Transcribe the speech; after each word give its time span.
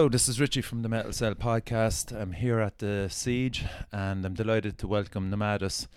Hello, 0.00 0.08
this 0.08 0.30
is 0.30 0.40
Richie 0.40 0.62
from 0.62 0.80
the 0.80 0.88
Metal 0.88 1.12
Cell 1.12 1.34
podcast. 1.34 2.18
I'm 2.18 2.32
here 2.32 2.58
at 2.58 2.78
the 2.78 3.08
Siege 3.10 3.66
and 3.92 4.24
I'm 4.24 4.32
delighted 4.32 4.78
to 4.78 4.88
welcome 4.88 5.30
Nomadus 5.30 5.88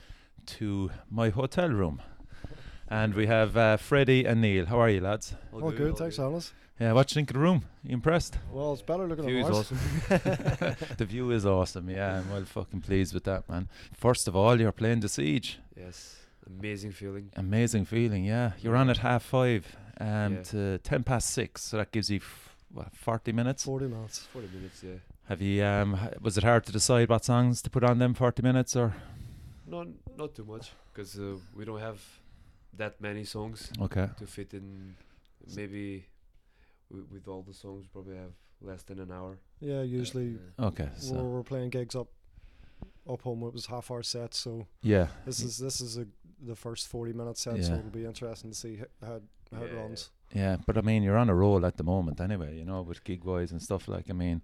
to 0.47 0.91
my 1.09 1.29
hotel 1.29 1.69
room. 1.69 2.01
And 2.89 3.13
we 3.13 3.27
have 3.27 3.55
uh, 3.55 3.77
Fredy 3.77 4.27
and 4.27 4.41
Neil. 4.41 4.65
How 4.65 4.81
are 4.81 4.89
you, 4.89 4.99
lads? 4.99 5.35
All 5.53 5.71
good, 5.71 5.95
thanks, 5.95 6.19
Alice. 6.19 6.51
Yeah, 6.81 6.91
what 6.91 7.07
do 7.07 7.13
you 7.13 7.15
think 7.15 7.29
of 7.29 7.35
the 7.35 7.39
room? 7.39 7.63
You 7.81 7.93
impressed? 7.93 8.37
Well, 8.51 8.73
it's 8.73 8.81
better 8.81 9.07
looking 9.07 9.23
View 9.23 9.41
than 9.41 9.53
is 9.53 9.57
ours. 9.57 9.71
awesome. 9.71 10.75
the 10.97 11.05
view 11.05 11.31
is 11.31 11.45
awesome. 11.45 11.89
Yeah, 11.89 12.17
I'm 12.17 12.29
well 12.29 12.43
fucking 12.43 12.81
pleased 12.81 13.13
with 13.13 13.23
that, 13.23 13.47
man. 13.47 13.69
First 13.93 14.27
of 14.27 14.35
all, 14.35 14.59
you're 14.59 14.73
playing 14.73 14.99
the 14.99 15.07
Siege. 15.07 15.59
yes, 15.77 16.17
amazing 16.45 16.91
feeling. 16.91 17.31
Amazing 17.37 17.85
feeling, 17.85 18.25
yeah. 18.25 18.51
You're 18.59 18.75
on 18.75 18.89
at 18.89 18.97
half 18.97 19.23
five 19.23 19.65
um, 20.01 20.33
Yeah. 20.33 20.43
to 20.43 20.77
ten 20.79 21.03
past 21.03 21.29
six, 21.29 21.61
so 21.63 21.77
that 21.77 21.93
gives 21.93 22.09
you 22.11 22.17
f- 22.17 22.42
what, 22.73 22.95
forty 22.95 23.31
minutes. 23.31 23.63
40 23.63 23.87
minutes. 23.87 24.19
Forty 24.33 24.47
minutes, 24.53 24.83
yeah. 24.83 24.99
Have 25.29 25.41
you? 25.41 25.63
Um, 25.63 25.97
was 26.21 26.37
it 26.37 26.43
hard 26.43 26.65
to 26.65 26.71
decide 26.71 27.09
what 27.09 27.23
songs 27.25 27.61
to 27.61 27.69
put 27.69 27.83
on 27.83 27.99
them 27.99 28.13
forty 28.13 28.41
minutes 28.41 28.75
or? 28.75 28.93
Not 29.65 29.87
not 30.17 30.35
too 30.35 30.43
much, 30.45 30.71
because 30.91 31.17
uh, 31.17 31.37
we 31.55 31.65
don't 31.65 31.79
have 31.79 32.01
that 32.77 32.99
many 32.99 33.23
songs 33.23 33.71
Okay. 33.79 34.07
to 34.17 34.25
fit 34.27 34.53
in. 34.53 34.95
Maybe 35.55 36.05
w- 36.89 37.07
with 37.11 37.27
all 37.27 37.43
the 37.43 37.53
songs, 37.53 37.85
probably 37.87 38.15
have 38.17 38.33
less 38.61 38.83
than 38.83 38.99
an 38.99 39.11
hour. 39.11 39.37
Yeah, 39.61 39.81
usually 39.81 40.37
Uh, 40.59 40.65
Okay. 40.67 40.85
we're, 40.93 40.99
So 40.99 41.23
we're 41.23 41.43
playing 41.43 41.69
gigs 41.69 41.95
up 41.95 42.07
up 43.09 43.21
home. 43.21 43.43
It 43.47 43.53
was 43.53 43.65
half 43.67 43.91
hour 43.91 44.03
set, 44.03 44.33
so 44.33 44.67
yeah. 44.81 45.07
this 45.25 45.39
is 45.41 45.57
this 45.57 45.81
is 45.81 45.97
a, 45.97 46.05
the 46.45 46.55
first 46.55 46.87
40 46.87 47.13
minutes 47.13 47.41
set, 47.41 47.57
Yeah. 47.57 47.63
so 47.63 47.73
it'll 47.75 47.89
be 47.89 48.05
interesting 48.05 48.51
to 48.51 48.55
see 48.57 48.73
h- 48.81 48.87
how, 49.01 49.21
how 49.55 49.63
it 49.63 49.73
runs. 49.73 50.09
Yeah, 50.33 50.57
but 50.65 50.77
I 50.77 50.81
mean, 50.81 51.03
you're 51.03 51.17
on 51.17 51.29
a 51.29 51.35
roll 51.35 51.65
at 51.65 51.77
the 51.77 51.83
moment, 51.83 52.19
anyway. 52.19 52.57
You 52.57 52.65
know, 52.65 52.81
with 52.81 53.03
gig 53.03 53.23
wise 53.23 53.51
and 53.51 53.61
stuff 53.61 53.87
like. 53.87 54.09
I 54.09 54.13
mean, 54.13 54.41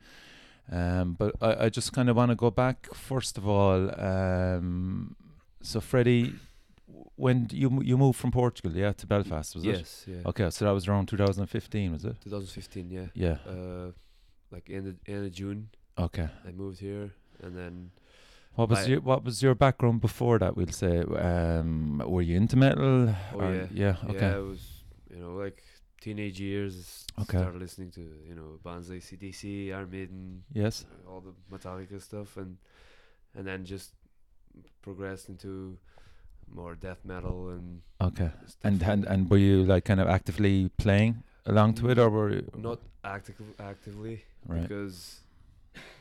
um, 0.71 1.15
but 1.17 1.35
I, 1.41 1.65
I 1.65 1.69
just 1.69 1.93
kind 1.93 2.09
of 2.09 2.15
want 2.15 2.29
to 2.31 2.35
go 2.35 2.51
back 2.51 2.87
first 2.93 3.37
of 3.37 3.47
all. 3.47 3.89
Um, 3.99 5.15
so 5.61 5.79
Fredy, 5.79 6.35
when 7.15 7.47
you 7.51 7.81
you 7.83 7.97
moved 7.97 8.17
from 8.19 8.31
Portugal, 8.31 8.71
yeah, 8.75 8.91
to 8.93 9.07
Belfast, 9.07 9.55
was 9.55 9.65
it? 9.65 9.69
yes, 9.77 10.05
yeah. 10.07 10.21
Okay, 10.25 10.49
so 10.51 10.65
that 10.65 10.71
was 10.71 10.87
around 10.87 11.07
2015, 11.07 11.91
was 11.91 12.05
it? 12.05 12.15
2015, 12.23 12.89
yeah. 12.91 13.05
Yeah. 13.13 13.37
Uh, 13.47 13.91
like 14.51 14.69
end 14.69 14.87
of, 14.87 14.95
end 15.07 15.25
of 15.25 15.31
June, 15.31 15.69
Okay. 15.97 16.27
I 16.47 16.51
moved 16.51 16.79
here, 16.79 17.11
and 17.43 17.55
then 17.57 17.91
What 18.55 18.69
was 18.69 18.79
I- 18.79 18.87
your 18.89 19.01
What 19.01 19.23
was 19.23 19.41
your 19.41 19.55
background 19.55 20.01
before 20.01 20.39
that? 20.39 20.55
We'll 20.57 20.67
say. 20.67 20.99
Um, 21.01 22.01
were 22.05 22.21
you 22.21 22.35
into 22.37 22.55
metal? 22.57 23.15
Oh, 23.33 23.39
or- 23.39 23.53
yeah. 23.55 23.67
Yeah. 23.71 23.95
Okay. 24.09 24.19
yeah, 24.29 24.37
it 24.37 24.45
was 24.47 24.83
you 25.09 25.19
know 25.19 25.33
like 25.35 25.61
teenage 26.01 26.39
years. 26.39 27.05
Okay. 27.21 27.37
Started 27.37 27.59
listening 27.61 27.91
to 27.91 28.01
you 28.27 28.35
know 28.35 28.59
bands 28.63 28.89
like 28.89 28.97
AC/DC, 28.97 29.73
Iron 29.73 29.89
Maiden, 29.89 30.43
Yes. 30.53 30.85
uh, 30.85 31.09
all 31.09 31.21
the 31.21 31.33
Metallica 31.51 32.01
stuff, 32.01 32.37
and 32.37 32.57
and 33.35 33.45
then 33.47 33.65
just 33.65 33.93
progressed 34.81 35.29
into 35.29 35.77
more 36.51 36.75
death 36.75 37.05
metal 37.05 37.49
and 37.49 37.81
Okay. 38.01 38.31
And 38.63 38.81
and 38.83 39.05
and 39.05 39.29
were 39.29 39.37
you 39.37 39.63
like 39.63 39.85
kind 39.85 39.99
of 39.99 40.07
actively 40.07 40.69
playing 40.77 41.23
along 41.45 41.75
to 41.75 41.89
it, 41.89 41.97
or 41.99 42.09
were 42.09 42.31
you 42.31 42.49
not 42.57 42.79
active 43.03 43.35
actively 43.59 44.23
right? 44.47 44.61
because 44.63 45.21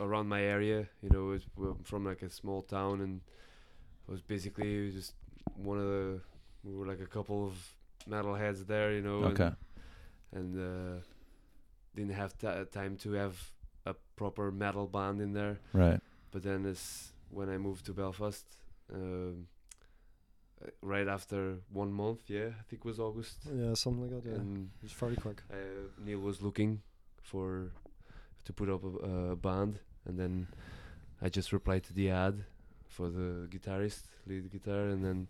around 0.00 0.28
my 0.28 0.42
area, 0.42 0.86
you 1.02 1.10
know, 1.10 1.32
it's, 1.32 1.44
we're 1.56 1.74
from 1.84 2.04
like 2.04 2.22
a 2.22 2.30
small 2.30 2.62
town, 2.62 3.00
and 3.00 3.20
it 4.08 4.10
was 4.10 4.20
basically 4.22 4.84
was 4.86 4.94
just 4.94 5.14
one 5.56 5.78
of 5.78 5.84
the 5.84 6.20
we 6.64 6.74
were 6.74 6.86
like 6.86 7.00
a 7.00 7.06
couple 7.06 7.46
of 7.46 7.54
metalheads 8.08 8.66
there, 8.66 8.92
you 8.92 9.02
know, 9.02 9.24
Okay. 9.24 9.50
and, 10.32 10.56
and 10.56 10.98
uh, 10.98 11.00
didn't 11.94 12.14
have 12.14 12.36
ta 12.38 12.64
time 12.64 12.96
to 12.96 13.12
have 13.12 13.36
a 13.86 13.94
proper 14.16 14.50
metal 14.50 14.86
band 14.86 15.20
in 15.20 15.32
there. 15.32 15.58
Right. 15.72 16.00
But 16.30 16.42
then 16.42 16.66
it's 16.66 17.12
when 17.30 17.48
I 17.48 17.58
moved 17.58 17.86
to 17.86 17.92
Belfast, 17.92 18.44
um, 18.92 19.46
uh, 20.62 20.68
right 20.82 21.06
after 21.08 21.56
one 21.72 21.92
month, 21.92 22.20
yeah, 22.28 22.48
I 22.60 22.62
think 22.68 22.82
it 22.82 22.84
was 22.84 22.98
August, 22.98 23.36
Yeah, 23.54 23.74
something 23.74 24.02
like 24.02 24.12
that. 24.22 24.28
Yeah, 24.28 24.36
and 24.36 24.70
it's 24.82 24.92
very 24.92 25.16
quick. 25.16 25.42
uh, 25.50 25.56
Neil 26.04 26.18
was 26.20 26.42
looking 26.42 26.82
for 27.22 27.70
to 28.48 28.52
put 28.52 28.68
up 28.74 28.82
a, 28.84 28.90
a 29.32 29.36
band, 29.36 29.78
and 30.06 30.18
then 30.18 30.32
I 31.24 31.28
just 31.38 31.52
replied 31.52 31.82
to 31.88 31.92
the 32.00 32.10
ad 32.10 32.34
for 32.96 33.06
the 33.18 33.28
guitarist, 33.54 34.02
lead 34.26 34.50
guitar, 34.50 34.84
and 34.92 35.00
then 35.04 35.28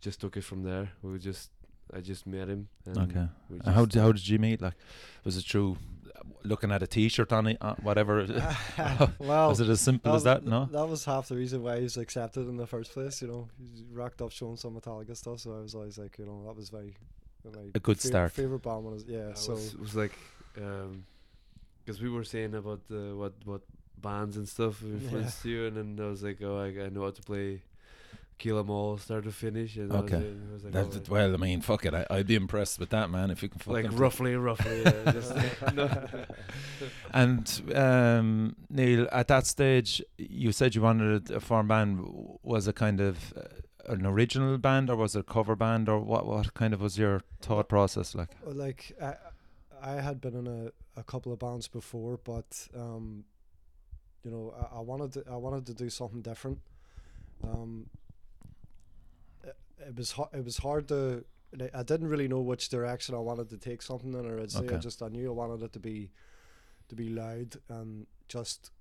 just 0.00 0.20
took 0.20 0.36
it 0.36 0.44
from 0.44 0.62
there. 0.62 0.86
We 1.02 1.18
just 1.18 1.50
I 1.96 2.00
just 2.00 2.26
met 2.26 2.48
him. 2.48 2.68
And 2.86 2.96
Okay. 3.04 3.26
we 3.50 3.56
And 3.64 3.74
how 3.74 3.84
did 3.86 4.00
how 4.04 4.12
did 4.12 4.26
you 4.32 4.38
meet? 4.38 4.60
Like, 4.60 4.76
was 5.24 5.36
it 5.36 5.44
through 5.50 5.76
uh, 6.16 6.20
looking 6.50 6.70
at 6.72 6.82
a 6.82 6.86
T-shirt 6.86 7.30
on 7.32 7.46
it, 7.50 7.56
uh, 7.60 7.74
whatever? 7.88 8.14
well, 9.18 9.48
was 9.48 9.60
it 9.60 9.68
as 9.76 9.80
simple 9.80 10.14
as 10.14 10.24
that? 10.24 10.44
No. 10.44 10.60
That 10.70 10.86
was 10.86 11.04
half 11.04 11.28
the 11.28 11.36
reason 11.36 11.62
why 11.62 11.76
he 11.78 11.82
was 11.90 11.96
accepted 11.96 12.48
in 12.48 12.56
the 12.56 12.66
first 12.66 12.92
place. 12.92 13.22
You 13.22 13.28
know, 13.28 13.48
he 13.58 13.84
rocked 13.92 14.20
up 14.22 14.30
showing 14.32 14.56
some 14.58 14.74
Metallica 14.78 15.16
stuff, 15.16 15.38
so 15.40 15.48
I 15.58 15.60
was 15.66 15.74
always 15.74 15.96
like, 15.98 16.18
you 16.18 16.26
know, 16.26 16.38
that 16.46 16.56
was 16.56 16.68
very, 16.70 16.94
very 17.44 17.70
A 17.74 17.80
good 17.80 17.98
fa- 18.00 18.06
start. 18.08 18.32
Favorite 18.32 18.62
band 18.62 18.84
was 18.84 19.04
yeah. 19.06 19.30
I 19.30 19.34
so 19.34 19.52
was, 19.52 19.74
was 19.76 19.94
like, 19.94 20.12
because 21.84 22.00
we 22.00 22.08
were 22.08 22.24
saying 22.24 22.54
about 22.54 22.80
uh, 22.90 23.14
what 23.14 23.34
what 23.44 23.60
bands 24.00 24.36
and 24.36 24.48
stuff 24.48 24.82
influenced 24.82 25.44
you, 25.44 25.66
and 25.66 25.76
then 25.76 26.04
I 26.04 26.08
was 26.10 26.22
like, 26.22 26.38
oh, 26.42 26.58
I, 26.58 26.66
I 26.84 26.88
know 26.90 27.02
how 27.02 27.10
to 27.10 27.22
play 27.22 27.62
Kill 28.38 28.58
'Em 28.58 28.68
All, 28.70 28.98
start 28.98 29.24
to 29.24 29.30
finish, 29.32 29.76
and 29.76 29.92
Okay. 29.92 30.16
I 30.16 30.18
was, 30.18 30.24
I 30.50 30.52
was 30.52 30.64
like, 30.64 30.72
That, 30.72 30.84
oh, 30.86 30.88
that- 30.90 31.08
well, 31.08 31.34
I 31.34 31.36
mean, 31.36 31.60
fuck 31.60 31.86
it. 31.86 31.94
I, 31.94 32.04
I'd 32.10 32.26
be 32.26 32.34
impressed 32.34 32.78
with 32.80 32.90
that, 32.90 33.08
man. 33.10 33.30
If 33.30 33.42
you 33.42 33.48
can 33.48 33.60
like 33.72 33.84
fucking 33.84 33.98
roughly, 33.98 34.34
roughly, 34.36 34.82
yeah, 34.82 35.12
just 35.12 35.34
no. 35.74 35.88
And 37.12 37.62
um, 37.74 38.56
Neil, 38.70 39.06
at 39.12 39.28
that 39.28 39.46
stage, 39.46 40.02
you 40.18 40.52
said 40.52 40.74
you 40.74 40.82
wanted 40.82 41.30
a 41.30 41.40
form 41.40 41.68
band. 41.68 42.06
Was 42.42 42.66
it 42.68 42.74
kind 42.74 43.00
of 43.00 43.32
uh, 43.36 43.92
an 43.92 44.04
original 44.06 44.58
band, 44.58 44.90
or 44.90 44.96
was 44.96 45.14
it 45.14 45.20
a 45.20 45.22
cover 45.22 45.54
band, 45.56 45.88
or 45.88 46.00
what? 46.00 46.26
What 46.26 46.54
kind 46.54 46.74
of 46.74 46.80
was 46.80 46.98
your 46.98 47.22
thought 47.40 47.68
process 47.68 48.14
like? 48.14 48.30
Uh, 48.46 48.50
like 48.52 48.92
I, 49.00 49.14
I 49.84 50.00
had 50.00 50.20
been 50.20 50.34
in 50.34 50.46
a, 50.46 51.00
a 51.00 51.04
couple 51.04 51.32
of 51.32 51.38
bands 51.38 51.68
before, 51.68 52.18
but 52.24 52.68
um, 52.74 53.24
you 54.24 54.30
know, 54.30 54.54
I, 54.58 54.78
I 54.78 54.80
wanted 54.80 55.12
to, 55.12 55.24
I 55.30 55.36
wanted 55.36 55.66
to 55.66 55.74
do 55.74 55.90
something 55.90 56.22
different. 56.22 56.58
Um, 57.42 57.86
it, 59.44 59.56
it 59.88 59.96
was 59.96 60.12
hard. 60.12 60.30
It 60.32 60.44
was 60.44 60.58
hard 60.58 60.88
to. 60.88 61.24
I 61.72 61.82
didn't 61.84 62.08
really 62.08 62.26
know 62.26 62.40
which 62.40 62.68
direction 62.68 63.14
I 63.14 63.18
wanted 63.18 63.48
to 63.50 63.58
take 63.58 63.80
something 63.82 64.12
in, 64.12 64.48
say 64.48 64.58
I 64.74 64.78
just 64.78 65.02
I 65.02 65.08
knew 65.08 65.28
I 65.28 65.32
wanted 65.32 65.62
it 65.62 65.72
to 65.74 65.78
be, 65.78 66.10
to 66.88 66.96
be 66.96 67.10
loud 67.10 67.56
and 67.68 68.08
just, 68.26 68.72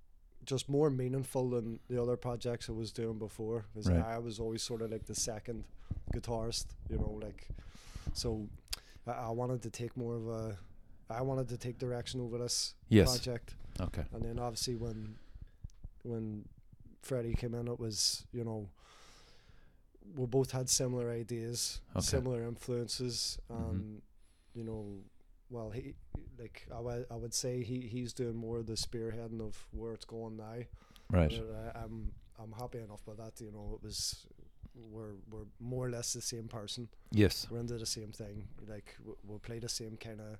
just 0.43 0.67
more 0.69 0.89
meaningful 0.89 1.51
than 1.51 1.79
the 1.87 2.01
other 2.01 2.17
projects 2.17 2.69
I 2.69 2.71
was 2.71 2.91
doing 2.91 3.19
before. 3.19 3.65
Because 3.71 3.91
Right. 3.91 4.03
I 4.03 4.17
was 4.17 4.39
always 4.39 4.63
sort 4.63 4.81
of 4.81 4.91
like 4.91 5.05
the 5.05 5.13
second 5.13 5.65
guitarist, 6.15 6.65
you 6.89 6.97
know, 6.97 7.19
like, 7.21 7.47
so 8.13 8.47
I, 9.05 9.11
I 9.11 9.29
wanted 9.29 9.61
to 9.63 9.69
take 9.69 9.95
more 9.95 10.15
of 10.15 10.27
a 10.27 10.57
I 11.09 11.21
wanted 11.21 11.49
to 11.49 11.57
take 11.57 11.77
direction 11.77 12.21
over 12.21 12.37
this 12.37 12.75
Yes. 12.89 13.09
project 13.17 13.55
Okay. 13.79 14.03
and 14.13 14.23
then 14.23 14.39
obviously 14.39 14.75
when 14.75 15.15
when 16.03 16.45
Fredy 17.03 17.37
came 17.37 17.53
in 17.53 17.67
it 17.67 17.79
was 17.79 18.25
you 18.31 18.43
know 18.43 18.69
we 20.15 20.25
both 20.25 20.51
had 20.51 20.69
similar 20.69 21.09
ideas 21.11 21.81
Okay. 21.95 22.01
similar 22.05 22.43
influences 22.43 23.37
Mhm. 23.49 23.69
and 23.69 24.01
you 24.53 24.63
know 24.63 25.01
well 25.49 25.69
he 25.71 25.95
like 26.37 26.67
I 26.73 26.79
would 26.79 27.05
I 27.11 27.15
would 27.15 27.33
say 27.33 27.63
he 27.63 27.81
he's 27.81 28.13
doing 28.13 28.35
more 28.35 28.57
of 28.59 28.65
the 28.65 28.73
spearheading 28.73 29.41
of 29.41 29.67
where 29.71 29.93
it's 29.93 30.05
going 30.05 30.37
now 30.37 30.59
Right. 31.09 31.29
but 31.29 31.55
I, 31.75 31.83
I'm 31.83 32.13
I'm 32.39 32.51
happy 32.53 32.79
enough 32.79 33.05
with 33.07 33.17
that 33.17 33.39
you 33.41 33.51
know 33.51 33.73
it 33.75 33.83
was 33.83 34.25
we're 34.75 35.13
we're 35.29 35.45
more 35.59 35.85
or 35.85 35.89
less 35.89 36.13
the 36.13 36.21
same 36.21 36.47
person 36.47 36.89
Yes. 37.11 37.47
we're 37.49 37.59
into 37.59 37.77
the 37.77 37.85
same 37.85 38.11
thing. 38.11 38.47
Like 38.67 38.95
w- 38.99 39.17
we'll 39.23 39.39
play 39.39 39.59
the 39.59 39.69
same 39.69 39.97
kind 39.97 40.19
of. 40.19 40.39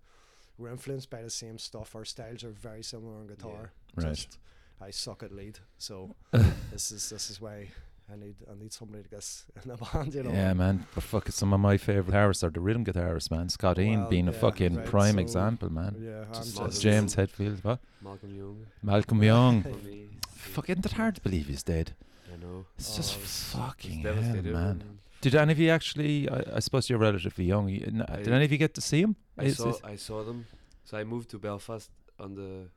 We're 0.58 0.70
influenced 0.70 1.10
by 1.10 1.22
the 1.22 1.30
same 1.30 1.58
stuff. 1.58 1.96
Our 1.96 2.06
styles 2.06 2.44
are 2.44 2.52
very 2.52 2.84
similar 2.84 3.16
on 3.18 3.28
guitar. 3.28 3.72
Right. 3.96 4.14
Just 4.16 4.38
I 4.82 4.92
suck 4.92 5.24
at 5.24 5.32
lead, 5.32 5.60
so 5.78 6.16
this 6.72 6.92
is 6.92 7.10
this 7.10 7.30
is 7.30 7.40
why 7.42 7.70
I 8.12 8.16
need 8.18 8.36
I 8.50 8.54
need 8.62 8.72
somebody 8.74 9.04
to 9.04 9.10
get 9.10 9.44
in 9.64 9.70
the 9.72 9.78
band. 9.78 10.14
You 10.14 10.24
know. 10.24 10.32
Yeah, 10.32 10.54
man. 10.54 10.86
But 10.94 11.04
fuck, 11.04 11.30
some 11.30 11.54
of 11.54 11.60
my 11.60 11.78
favorite 11.78 12.14
guitarists 12.14 12.44
are 12.44 12.50
the 12.50 12.60
rhythm 12.60 12.84
guitarists, 12.86 13.32
man. 13.32 13.50
Scott 13.50 13.80
Ian 13.80 14.02
Well, 14.02 14.10
being 14.10 14.28
a 14.28 14.34
fucking 14.34 14.76
right, 14.78 14.86
prime 14.86 15.16
so- 15.16 15.20
example, 15.22 15.72
man. 15.72 15.96
Yeah. 16.00 16.26
Just, 16.34 16.58
just, 16.58 16.82
James 16.82 17.16
Hetfield, 17.16 17.64
what? 17.64 17.80
Malcolm 18.02 18.36
Young. 18.36 18.66
Malcolm 18.84 19.24
Young. 19.24 19.64
For 19.64 19.70
me, 19.70 20.10
Fuck, 20.28 20.70
isn't 20.70 20.86
it 20.86 20.92
hard 20.94 21.16
to 21.16 21.22
believe 21.22 21.48
he's 21.48 21.64
dead? 21.64 21.94
I 22.32 22.36
know. 22.38 22.66
It's 22.78 22.94
Oh, 22.94 22.98
just 22.98 23.16
it's- 23.16 23.54
fucking 23.56 24.06
It's 24.06 24.22
hell, 24.28 24.54
man. 24.54 25.00
Did 25.22 25.36
any 25.36 25.54
of 25.54 25.60
you 25.60 25.70
actually? 25.70 26.28
I, 26.30 26.44
I 26.56 26.60
suppose 26.60 26.90
you're 26.90 27.00
relatively 27.00 27.46
young. 27.46 27.70
you- 27.70 27.86
n- 27.88 28.06
I- 28.08 28.18
did 28.18 28.28
any 28.34 28.44
of 28.46 28.52
you 28.52 28.58
get 28.58 28.74
to 28.76 28.82
see 28.82 29.02
him? 29.02 29.16
I 29.38 29.46
Is- 29.46 29.58
saw 29.58 29.70
is- 29.70 29.82
I 29.84 29.96
saw 29.96 30.24
them. 30.24 30.46
So 30.86 30.98
I 30.98 31.04
moved 31.04 31.30
to 31.32 31.40
Belfast 31.40 31.90
on 32.20 32.36
the 32.36 32.70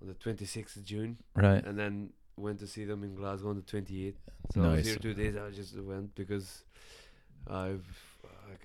on 0.00 0.06
the 0.06 0.14
26th 0.14 0.76
of 0.76 0.84
June, 0.84 1.18
right. 1.34 1.64
and 1.66 1.76
then 1.78 2.12
went 2.36 2.60
to 2.60 2.66
see 2.68 2.84
them 2.84 3.02
in 3.02 3.14
Glasgow 3.16 3.48
on 3.50 3.56
the 3.56 3.62
28th. 3.62 4.14
So 4.52 4.62
I 4.62 4.66
was 4.68 4.76
Nice. 4.76 4.86
here 4.86 4.96
two 4.96 5.14
days. 5.14 5.36
I 5.36 5.50
just 5.50 5.76
went 5.76 6.14
because 6.14 6.64
I've 7.48 7.86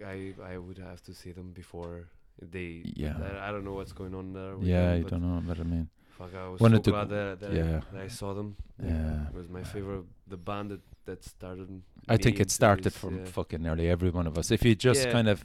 I 0.05 0.33
I 0.43 0.57
would 0.57 0.77
have 0.77 1.01
to 1.03 1.13
see 1.13 1.31
them 1.31 1.51
before 1.53 2.07
They 2.41 2.81
Yeah. 2.95 3.15
I, 3.21 3.49
I 3.49 3.51
don't 3.51 3.63
know 3.63 3.73
what's 3.73 3.93
going 3.93 4.15
on 4.15 4.33
there. 4.33 4.55
Yeah, 4.59 4.89
them, 4.91 5.03
you 5.03 5.09
don't 5.09 5.21
know 5.21 5.39
what 5.47 5.59
I 5.59 5.63
mean. 5.63 5.87
Fuck, 6.17 6.33
I 6.35 6.47
was 6.49 6.59
so 6.59 6.79
glad 6.91 7.09
that, 7.09 7.39
that, 7.41 7.53
yeah. 7.53 7.81
I, 7.91 7.93
that 7.95 8.01
I 8.03 8.07
saw 8.07 8.33
them. 8.33 8.55
Yeah. 8.83 9.27
it 9.29 9.33
was 9.35 9.47
my 9.49 9.63
favorite. 9.63 10.05
The 10.27 10.37
band 10.37 10.71
that 10.71 10.81
that 11.05 11.23
started. 11.23 11.81
I 12.07 12.17
think 12.17 12.39
it 12.39 12.51
started 12.51 12.85
this, 12.85 12.97
from 12.97 13.19
yeah. 13.19 13.25
fucking 13.25 13.61
nearly 13.61 13.89
every 13.89 14.09
one 14.09 14.27
of 14.27 14.37
us. 14.37 14.51
If 14.51 14.63
you 14.65 14.75
just 14.75 15.05
Yeah, 15.05 15.11
kind 15.11 15.27
of, 15.29 15.43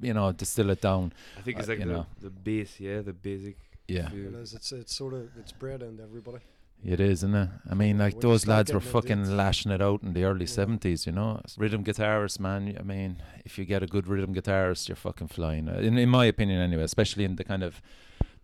you 0.00 0.14
know, 0.14 0.32
distill 0.32 0.70
it 0.70 0.80
down. 0.80 1.12
I 1.38 1.42
think 1.42 1.58
it's 1.58 1.68
uh, 1.68 1.72
like 1.72 1.80
you 1.80 1.86
the, 1.86 1.92
know. 1.92 2.06
the 2.20 2.30
base, 2.30 2.78
yeah, 2.80 3.00
the 3.02 3.12
basic. 3.12 3.56
Yeah, 3.88 4.08
It 4.12 4.34
is. 4.34 4.52
It's 4.54 4.72
it's 4.72 4.94
sort 4.96 5.14
of 5.14 5.28
it's 5.38 5.52
bred 5.52 5.80
into 5.82 6.02
everybody. 6.02 6.38
it 6.84 7.00
is, 7.00 7.20
isn't 7.22 7.34
it? 7.34 7.48
I 7.70 7.74
mean, 7.74 7.98
like 7.98 8.14
when 8.14 8.22
you 8.22 8.28
those 8.28 8.46
lads 8.46 8.72
were 8.72 8.80
fucking 8.80 9.22
it- 9.22 9.28
lashing 9.28 9.70
it 9.72 9.80
out 9.80 10.02
in 10.02 10.12
the 10.12 10.24
early 10.24 10.46
Yeah. 10.46 10.56
seventies. 10.60 11.06
You 11.06 11.12
know, 11.12 11.40
rhythm 11.56 11.84
guitarists, 11.84 12.40
man. 12.40 12.76
I 12.78 12.82
mean, 12.82 13.22
if 13.44 13.58
you 13.58 13.64
get 13.64 13.82
a 13.82 13.86
good 13.86 14.06
rhythm 14.08 14.34
guitarist, 14.34 14.88
you're 14.88 14.96
fucking 14.96 15.28
flying. 15.28 15.68
Uh, 15.68 15.78
In 15.88 15.96
in 15.98 16.08
my 16.08 16.24
opinion, 16.26 16.60
anyway, 16.60 16.82
especially 16.82 17.24
in 17.24 17.36
the 17.36 17.44
kind 17.44 17.62
of 17.62 17.80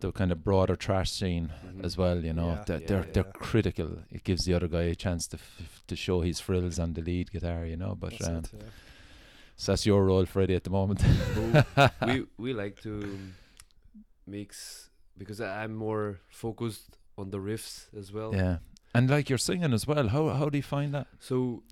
the 0.03 0.13
kind 0.13 0.31
of 0.35 0.39
broader 0.49 0.77
thrash 0.85 1.11
scene 1.19 1.47
Mhm. 1.67 1.85
as 1.87 1.97
well. 1.97 2.19
You 2.29 2.35
know, 2.39 2.51
Yeah. 2.53 2.65
they're 2.67 2.81
Yeah, 2.81 2.87
they're, 2.91 3.07
they're 3.15 3.33
critical. 3.51 3.91
It 4.17 4.23
gives 4.29 4.43
the 4.45 4.55
other 4.57 4.69
guy 4.77 4.85
a 4.95 4.95
chance 5.07 5.27
to 5.33 5.37
f- 5.37 5.83
to 5.91 5.95
show 5.97 6.21
his 6.29 6.39
frills 6.47 6.79
on 6.85 6.93
the 6.97 7.03
lead 7.11 7.27
guitar. 7.35 7.61
You 7.73 7.77
know, 7.83 7.93
but 8.03 8.11
That's 8.11 8.29
um, 8.29 8.37
it, 8.37 8.51
yeah. 8.53 8.71
so 9.57 9.73
that's 9.73 9.87
your 9.91 10.01
role, 10.11 10.27
Fredy, 10.35 10.55
at 10.61 10.65
the 10.65 10.75
moment. 10.81 11.01
we 12.09 12.15
we 12.45 12.51
like 12.63 12.77
to 12.83 12.93
mix 14.27 14.91
because 15.19 15.41
I- 15.41 15.65
I'm 15.65 15.75
more 15.75 16.21
focused 16.31 16.99
on 17.19 17.31
the 17.31 17.39
riffs 17.39 17.87
as 18.01 18.13
well. 18.13 18.31
yeah, 18.35 18.57
and 18.95 19.09
like 19.11 19.29
you're 19.31 19.39
singing 19.51 19.73
as 19.73 19.87
well. 19.87 20.09
How 20.09 20.29
how 20.41 20.49
do 20.53 20.57
you 20.59 20.63
find 20.77 20.93
that? 20.95 21.07
So 21.21 21.63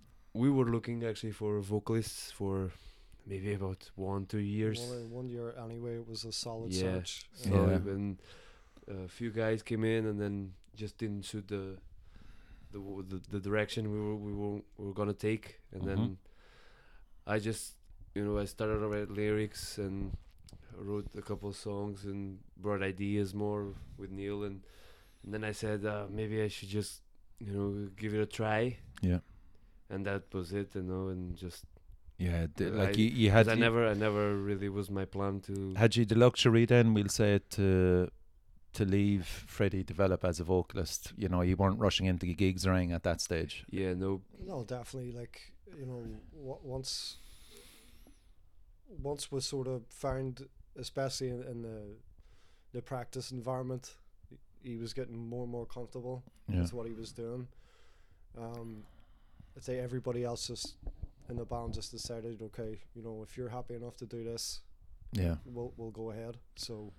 we 0.42 0.48
were 0.50 0.66
looking 0.76 1.04
actually 1.04 1.32
for 1.32 1.60
vocalists 1.60 2.30
for 2.30 2.70
maybe 3.26 3.54
about 3.54 3.90
one 3.96 4.26
two 4.26 4.38
years. 4.38 4.80
One, 4.80 5.10
one 5.10 5.28
year 5.28 5.54
anyway, 5.62 5.96
it 5.96 6.08
was 6.08 6.24
a 6.24 6.32
solid 6.32 6.72
Yeah. 6.72 6.80
search. 6.82 7.26
So 7.32 7.50
Yeah. 7.54 7.78
when 7.78 8.18
a 8.88 9.08
few 9.08 9.30
guys 9.30 9.62
came 9.62 9.84
in 9.84 10.06
and 10.06 10.18
then 10.20 10.52
just 10.74 10.98
didn't 10.98 11.24
suit 11.24 11.48
the 11.48 11.78
the 12.72 12.78
the, 13.08 13.20
the 13.30 13.40
direction 13.40 13.90
we 13.90 13.98
were 14.00 14.16
we 14.16 14.32
were 14.32 14.60
we 14.78 14.84
were 14.86 14.94
gonna 14.94 15.12
take, 15.14 15.60
and 15.72 15.82
Mhm. 15.82 15.86
then 15.86 16.18
I 17.26 17.38
just 17.38 17.74
you 18.14 18.24
know 18.24 18.38
I 18.38 18.44
started 18.46 18.78
to 18.80 18.88
write 18.88 19.10
lyrics 19.10 19.78
and 19.78 20.16
wrote 20.76 21.06
a 21.16 21.22
couple 21.22 21.48
of 21.48 21.56
songs 21.56 22.04
and 22.04 22.38
brought 22.56 22.82
ideas 22.82 23.34
more 23.34 23.74
with 23.98 24.10
Neil 24.10 24.44
and, 24.44 24.62
and 25.24 25.34
then 25.34 25.44
I 25.44 25.52
said 25.52 25.84
uh, 25.84 26.06
maybe 26.08 26.40
I 26.42 26.48
should 26.48 26.68
just 26.70 27.02
you 27.38 27.52
know 27.52 27.88
give 27.96 28.14
it 28.14 28.20
a 28.20 28.26
try 28.26 28.78
Yeah. 29.02 29.20
and 29.90 30.06
that 30.06 30.32
was 30.32 30.52
it 30.52 30.74
you 30.74 30.82
know 30.82 31.08
and 31.08 31.36
just 31.36 31.64
Yeah, 32.26 32.46
d- 32.54 32.66
Uh, 32.66 32.70
like 32.82 32.96
I- 32.96 33.00
you, 33.00 33.08
you 33.22 33.30
had 33.30 33.46
'cause 33.46 33.52
I 33.52 33.54
you- 33.54 33.60
never 33.66 33.82
I 33.88 33.94
never 33.94 34.36
really 34.36 34.68
was 34.68 34.88
my 34.90 35.06
plan 35.06 35.40
to 35.48 35.74
had 35.74 35.96
you 35.96 36.04
the 36.04 36.14
luxury 36.26 36.64
then 36.66 36.92
we'll 36.94 37.08
say 37.22 37.40
to 37.56 38.10
to 38.78 38.84
leave 38.84 39.24
Fredy 39.56 39.82
develop 39.84 40.24
as 40.24 40.38
a 40.38 40.44
vocalist. 40.44 41.12
You 41.16 41.28
know, 41.28 41.40
you 41.42 41.56
weren't 41.56 41.80
rushing 41.80 42.06
into 42.06 42.26
the 42.26 42.34
gigs 42.34 42.66
or 42.66 42.72
anything 42.74 42.92
at 42.92 43.02
that 43.04 43.20
stage. 43.20 43.64
yeah 43.70 43.94
no 43.94 44.10
No, 44.52 44.64
definitely. 44.64 45.12
Like 45.20 45.36
you 45.78 45.86
know, 45.86 46.00
w- 46.46 46.60
once 46.76 47.16
once 49.02 49.30
we 49.32 49.40
sort 49.40 49.66
of 49.68 49.82
found, 49.88 50.46
especially 50.76 51.28
in, 51.30 51.42
in 51.44 51.62
the 51.62 51.80
the 52.72 52.82
practice 52.82 53.32
environment, 53.32 53.96
he- 54.28 54.70
he 54.72 54.76
was 54.76 54.92
getting 54.94 55.16
more 55.28 55.42
and 55.42 55.50
more 55.52 55.66
comfortable 55.66 56.22
Yeah, 56.48 56.60
with 56.62 56.72
what 56.72 56.86
he 56.86 56.92
was 56.94 57.12
doing. 57.12 57.48
Um, 58.38 58.84
I'd 59.56 59.64
say 59.64 59.78
everybody 59.80 60.22
else 60.22 60.46
just 60.46 60.76
in 61.30 61.36
the 61.36 61.44
band 61.44 61.74
just 61.74 61.90
decided, 61.92 62.42
okay, 62.42 62.78
you 62.94 63.02
know, 63.02 63.22
if 63.22 63.36
you're 63.36 63.48
happy 63.48 63.74
enough 63.74 63.96
to 63.98 64.06
do 64.06 64.24
this, 64.24 64.60
yeah, 65.12 65.36
we'll 65.46 65.72
we'll 65.76 65.90
go 65.90 66.10
ahead. 66.10 66.36
So, 66.56 66.92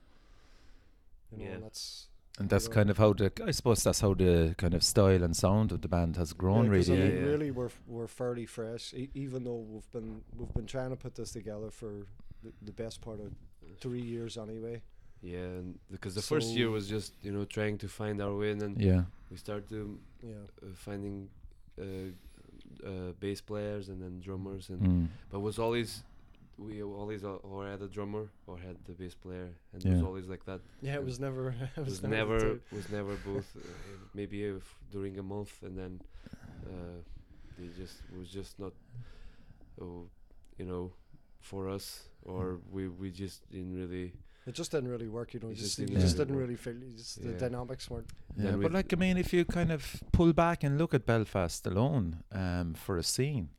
you 1.31 1.37
know, 1.37 1.43
Yeah. 1.45 1.51
and 1.55 1.63
that's 1.63 2.07
and 2.39 2.49
that's 2.49 2.67
Yeah. 2.67 2.73
kind 2.73 2.89
of 2.89 2.97
how 2.97 3.13
the 3.13 3.31
I 3.45 3.51
suppose 3.51 3.83
that's 3.83 3.99
how 3.99 4.13
the 4.13 4.55
kind 4.57 4.73
of 4.73 4.83
style 4.83 5.23
and 5.23 5.35
sound 5.35 5.71
of 5.71 5.81
the 5.81 5.87
band 5.87 6.15
has 6.17 6.33
grown. 6.33 6.65
Yeah, 6.65 6.77
'cause, 6.77 6.89
really, 6.89 7.01
I 7.01 7.05
mean, 7.05 7.15
Yeah, 7.15 7.19
yeah. 7.21 7.25
really, 7.31 7.51
we're 7.51 7.65
f- 7.65 7.81
we're 7.87 8.07
fairly 8.07 8.45
fresh, 8.45 8.93
e- 8.93 9.09
even 9.13 9.43
though 9.43 9.57
we've 9.73 9.91
been 9.91 10.23
we've 10.37 10.53
been 10.53 10.65
trying 10.65 10.89
to 10.91 10.95
put 10.95 11.15
this 11.15 11.31
together 11.31 11.69
for 11.71 12.07
the, 12.43 12.51
the 12.61 12.71
best 12.71 13.01
part 13.01 13.19
of 13.19 13.33
three 13.79 14.01
years 14.01 14.37
anyway. 14.37 14.81
Yeah, 15.21 15.59
and 15.59 15.77
because 15.91 16.15
the 16.15 16.21
first 16.23 16.49
year 16.57 16.69
was 16.71 16.87
just 16.87 17.13
you 17.23 17.31
know 17.31 17.45
trying 17.45 17.77
to 17.79 17.87
find 17.87 18.21
our 18.21 18.35
way, 18.35 18.51
and 18.51 18.61
then 18.61 18.75
yeah, 18.79 19.03
we 19.29 19.37
started 19.37 19.69
to 19.69 19.99
Yeah, 20.23 20.33
uh, 20.63 20.73
finding 20.73 21.29
uh, 21.79 22.11
uh, 22.85 23.11
bass 23.19 23.41
players 23.41 23.89
and 23.89 24.01
then 24.01 24.19
drummers, 24.19 24.69
and 24.69 24.81
mm. 24.81 25.07
but 25.29 25.39
was 25.39 25.59
always 25.59 26.03
we 26.57 26.83
always 26.83 27.23
uh, 27.23 27.35
or 27.43 27.67
had 27.67 27.81
a 27.81 27.87
drummer 27.87 28.29
or 28.47 28.57
had 28.57 28.77
the 28.85 28.93
bass 28.93 29.15
player, 29.15 29.49
and 29.73 29.85
it 29.85 29.89
was 29.89 30.03
always 30.03 30.27
like 30.27 30.45
that. 30.45 30.61
yeah, 30.81 30.95
it 30.95 31.03
was 31.03 31.19
never 31.19 31.49
it 31.49 31.55
It 31.77 31.79
was, 31.79 32.01
was 32.01 32.03
never, 32.03 32.37
never 32.37 32.59
was 32.71 32.89
never 32.89 33.15
both. 33.25 33.47
Uh, 33.55 33.67
maybe 34.13 34.43
if 34.43 34.75
during 34.91 35.17
a 35.17 35.23
month, 35.23 35.63
and 35.63 35.77
then 35.77 36.01
uh, 36.67 36.99
they 37.57 37.67
just 37.77 37.97
was 38.17 38.29
just 38.29 38.59
not, 38.59 38.73
oh, 39.81 40.05
you 40.57 40.65
know, 40.65 40.93
for 41.39 41.69
us, 41.69 42.09
or 42.23 42.59
we 42.71 42.87
we 42.87 43.09
just 43.09 43.49
didn't 43.51 43.75
really. 43.75 44.13
It 44.47 44.55
just 44.55 44.71
didn't 44.71 44.89
really 44.89 45.07
work, 45.07 45.33
you 45.33 45.39
know. 45.39 45.49
It 45.49 45.55
Just 45.55 45.77
just 45.77 45.79
didn't 45.79 46.01
just 46.01 46.17
really 46.17 46.25
didn't 46.25 46.39
really 46.41 46.55
feel. 46.55 46.73
Just 46.97 47.21
the 47.21 47.33
dynamics 47.33 47.89
weren't. 47.89 48.09
Yeah, 48.35 48.55
but 48.55 48.71
like 48.71 48.91
I 48.91 48.95
mean, 48.95 49.17
if 49.17 49.31
you 49.33 49.45
kind 49.45 49.71
of 49.71 50.01
pull 50.11 50.33
back 50.33 50.63
and 50.63 50.77
look 50.77 50.93
at 50.93 51.05
Belfast 51.05 51.65
alone 51.67 52.23
um, 52.31 52.73
for 52.73 52.97
a 52.97 53.03
scene, 53.03 53.49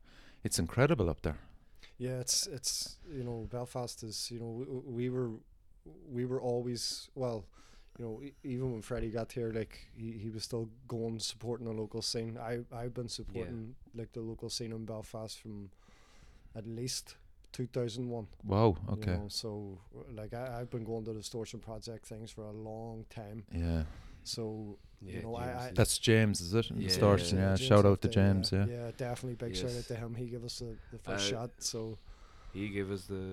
it's 0.43 0.59
incredible 0.59 1.09
up 1.09 1.21
there. 1.21 1.37
Yeah, 1.97 2.19
it's 2.19 2.47
it's 2.47 2.97
you 3.09 3.23
know 3.23 3.47
Belfast 3.49 4.03
is 4.03 4.29
you 4.29 4.39
know 4.39 4.51
we, 4.51 5.07
we 5.07 5.09
were 5.09 5.31
we 6.11 6.25
were 6.25 6.41
always 6.41 7.09
well, 7.15 7.45
you 7.97 8.03
know 8.05 8.21
e- 8.21 8.33
even 8.43 8.73
when 8.73 8.81
Fredy 8.81 9.11
got 9.13 9.31
here 9.31 9.53
like 9.53 9.79
he, 9.95 10.11
he 10.11 10.29
was 10.29 10.43
still 10.43 10.67
going 10.89 11.19
supporting 11.19 11.65
the 11.65 11.73
local 11.73 12.01
scene. 12.01 12.37
I 12.37 12.59
I've 12.75 12.93
been 12.93 13.07
supporting 13.09 13.75
like 13.95 14.11
the 14.11 14.21
local 14.21 14.49
scene 14.49 14.73
in 14.73 14.83
Belfast 14.85 15.39
from 15.39 15.69
at 16.55 16.67
least 16.67 17.15
two 17.53 17.67
thousand 17.67 18.09
one. 18.09 18.27
Wow. 18.43 18.75
You 18.87 18.93
Okay. 18.95 19.11
know, 19.17 19.27
so 19.29 19.77
like 20.19 20.33
I 20.33 20.59
I've 20.59 20.69
been 20.69 20.83
going 20.83 21.05
to 21.05 21.13
Distortion 21.13 21.59
Project 21.61 22.05
things 22.05 22.29
for 22.31 22.43
a 22.43 22.51
long 22.51 23.05
time. 23.09 23.43
Yeah. 23.53 23.83
So 24.23 24.77
Yeah, 25.01 25.15
you 25.17 25.21
know 25.23 25.35
I, 25.35 25.45
James 25.45 25.57
I 25.63 25.67
is- 25.69 25.73
That's 25.77 25.97
James, 25.99 26.41
is 26.41 26.53
it? 26.53 26.65
Yeah, 26.71 26.87
Distortion. 26.87 27.37
yeah, 27.37 27.43
Yeah. 27.51 27.55
James 27.55 27.67
Shout 27.69 27.85
out 27.85 28.01
to 28.01 28.07
James. 28.07 28.51
Yeah. 28.51 28.65
Yeah, 28.75 28.91
definitely 28.97 29.35
big 29.45 29.55
shout 29.55 29.71
out 29.79 29.87
to 29.91 29.95
him. 29.95 30.15
He 30.15 30.25
gave 30.33 30.43
us 30.49 30.59
the, 30.59 30.75
the 30.93 30.97
first 30.99 31.25
Uh, 31.27 31.31
shot. 31.31 31.49
So 31.59 31.97
he 32.53 32.69
gave 32.69 32.89
us 32.91 33.03
the 33.05 33.23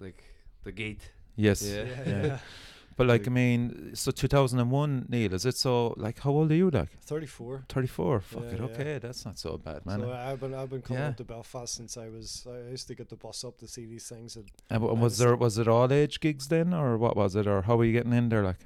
like 0.00 0.20
the 0.64 0.72
gate. 0.72 1.02
Yes. 1.36 1.62
Yeah. 1.62 2.38
yeah. 2.98 3.06
But 3.06 3.06
like 3.06 3.26
I 3.26 3.30
mean, 3.30 3.90
so 3.94 4.10
2001, 4.10 5.06
Neil, 5.08 5.32
is 5.34 5.44
it? 5.46 5.56
So 5.56 5.94
like, 5.96 6.18
how 6.20 6.30
old 6.30 6.50
are 6.50 6.54
you? 6.54 6.70
Like 6.70 6.90
34. 7.02 7.64
34. 7.68 8.20
Fuck 8.20 8.42
Yeah, 8.42 8.48
it. 8.50 8.58
yeah. 8.58 8.64
Okay, 8.66 8.98
that's 8.98 9.24
not 9.24 9.38
so 9.38 9.56
bad, 9.58 9.84
man. 9.86 10.00
So 10.00 10.12
I've 10.12 10.40
been 10.40 10.54
I've 10.54 10.70
been 10.70 10.82
coming 10.82 11.02
Yeah. 11.02 11.08
up 11.10 11.16
to 11.16 11.24
Belfast 11.24 11.74
since 11.74 11.96
I 11.96 12.08
was 12.08 12.46
I 12.50 12.70
used 12.70 12.88
to 12.88 12.94
get 12.94 13.08
the 13.08 13.16
bus 13.16 13.44
up 13.44 13.56
to 13.58 13.66
see 13.68 13.86
these 13.86 14.08
things. 14.08 14.36
And, 14.36 14.50
And 14.70 14.82
w- 14.82 15.00
was 15.00 15.18
there 15.18 15.36
was 15.36 15.58
it 15.58 15.68
all 15.68 15.92
age 15.92 16.20
gigs 16.20 16.48
then, 16.48 16.74
or 16.74 16.96
what 16.98 17.16
was 17.16 17.34
it, 17.36 17.46
or 17.46 17.62
how 17.62 17.76
were 17.76 17.84
you 17.84 17.92
getting 17.92 18.12
in 18.12 18.28
there? 18.28 18.42
Like, 18.44 18.60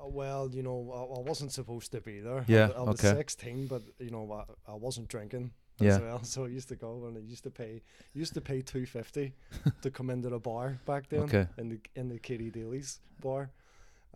uh, 0.00 0.06
well, 0.08 0.50
you 0.52 0.62
know, 0.62 0.78
I, 0.92 1.18
I 1.18 1.22
wasn't 1.30 1.52
supposed 1.52 1.92
to 1.92 2.00
be 2.00 2.20
there. 2.20 2.44
Yeah, 2.48 2.70
I, 2.76 2.80
I 2.80 2.82
was 2.82 3.04
okay. 3.04 3.16
16, 3.16 3.66
but 3.66 3.82
you 3.98 4.10
know, 4.10 4.24
I, 4.32 4.72
I 4.72 4.74
wasn't 4.74 5.08
drinking 5.08 5.52
as 5.80 5.86
Yeah. 5.86 5.98
well. 6.00 6.20
So 6.32 6.44
I 6.44 6.48
used 6.48 6.68
to 6.68 6.76
go 6.76 7.06
and 7.06 7.16
I 7.16 7.20
used 7.20 7.44
to 7.44 7.50
pay 7.50 7.82
used 8.14 8.34
to 8.34 8.40
pay 8.40 8.62
two 8.62 8.86
fifty 8.86 9.34
to 9.82 9.90
come 9.90 10.08
into 10.10 10.28
the 10.30 10.38
bar 10.38 10.78
back 10.86 11.08
then. 11.08 11.24
Okay. 11.24 11.46
In 11.58 11.68
the 11.68 11.78
in 12.00 12.08
the 12.08 12.18
Katie 12.18 12.50
Daly's 12.50 13.00
bar. 13.20 13.50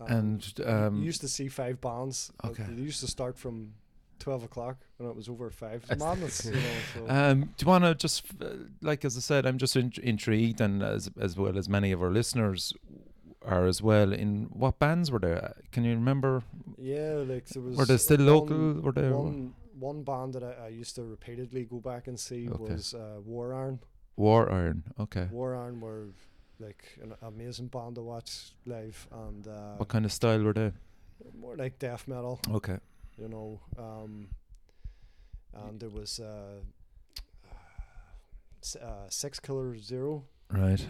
Um, 0.01 0.07
and 0.17 0.55
you 0.59 0.65
um, 0.67 1.03
used 1.03 1.21
to 1.23 1.29
see 1.29 1.49
five 1.49 1.81
bands. 1.81 2.33
uh, 2.45 2.49
Okay. 2.49 2.65
They 2.69 2.83
used 2.83 3.01
to 3.01 3.07
start 3.07 3.37
from 3.39 3.75
twelve 4.19 4.43
o'clock 4.43 4.77
and 4.99 5.09
it 5.09 5.15
was 5.17 5.29
over 5.29 5.51
five. 5.51 5.85
It's 5.91 6.03
madness, 6.03 6.45
you 6.47 6.53
know. 6.53 6.61
So. 6.95 7.07
Um, 7.09 7.41
do 7.57 7.65
you 7.65 7.67
want 7.69 7.85
to 7.85 7.95
just 7.95 8.25
uh, 8.41 8.47
like 8.83 9.05
as 9.05 9.17
I 9.17 9.21
said, 9.21 9.47
I'm 9.47 9.59
just 9.59 9.77
in- 9.77 9.93
intrigued, 10.03 10.61
and 10.61 10.83
as 10.83 11.11
as 11.21 11.37
well 11.37 11.57
as 11.59 11.69
many 11.69 11.93
of 11.93 12.03
our 12.03 12.11
listeners 12.11 12.73
are 13.45 13.67
as 13.67 13.81
well. 13.83 14.13
In 14.13 14.49
what 14.53 14.79
bands 14.79 15.11
were 15.11 15.21
there? 15.21 15.55
Can 15.73 15.85
you 15.85 15.95
remember? 15.95 16.43
Yeah, 16.77 17.23
like 17.27 17.47
there 17.49 17.63
was. 17.63 17.77
Were 17.77 17.87
they 17.87 17.97
still 17.97 18.19
one- 18.19 18.27
local? 18.27 18.81
Were 18.83 18.93
they? 18.93 19.09
One 19.11 19.55
one 19.79 20.03
band 20.03 20.35
that 20.35 20.43
I, 20.43 20.67
I 20.67 20.69
used 20.69 20.97
to 20.97 21.05
repeatedly 21.05 21.65
go 21.65 21.79
back 21.79 22.09
and 22.09 22.19
see 22.19 22.49
Okay. 22.49 22.73
was 22.75 22.95
uh, 22.95 23.21
War 23.25 23.55
Iron. 23.55 23.79
War 24.17 24.51
Iron. 24.51 24.83
Okay. 24.99 25.29
War 25.31 25.55
Iron 25.55 25.81
were 25.81 26.09
like 26.61 26.99
an 27.03 27.15
amazing 27.23 27.69
band 27.69 27.95
to 27.97 28.03
watch 28.03 28.53
live, 28.67 29.07
and 29.13 29.47
uh, 29.47 29.77
What 29.77 29.89
kind 29.89 30.05
of 30.05 30.13
style 30.13 30.43
were 30.43 30.53
they? 30.53 30.73
more 31.39 31.57
like 31.57 31.79
death 31.79 32.07
metal, 32.09 32.41
Okay. 32.51 32.79
you 33.17 33.29
know. 33.29 33.61
Um, 33.79 34.29
and 35.55 35.81
there 35.81 35.89
was 35.91 36.21
uh, 36.21 36.61
uh, 38.83 39.09
Six 39.09 39.41
Killer 39.41 39.77
Zero, 39.79 40.25
Right. 40.51 40.85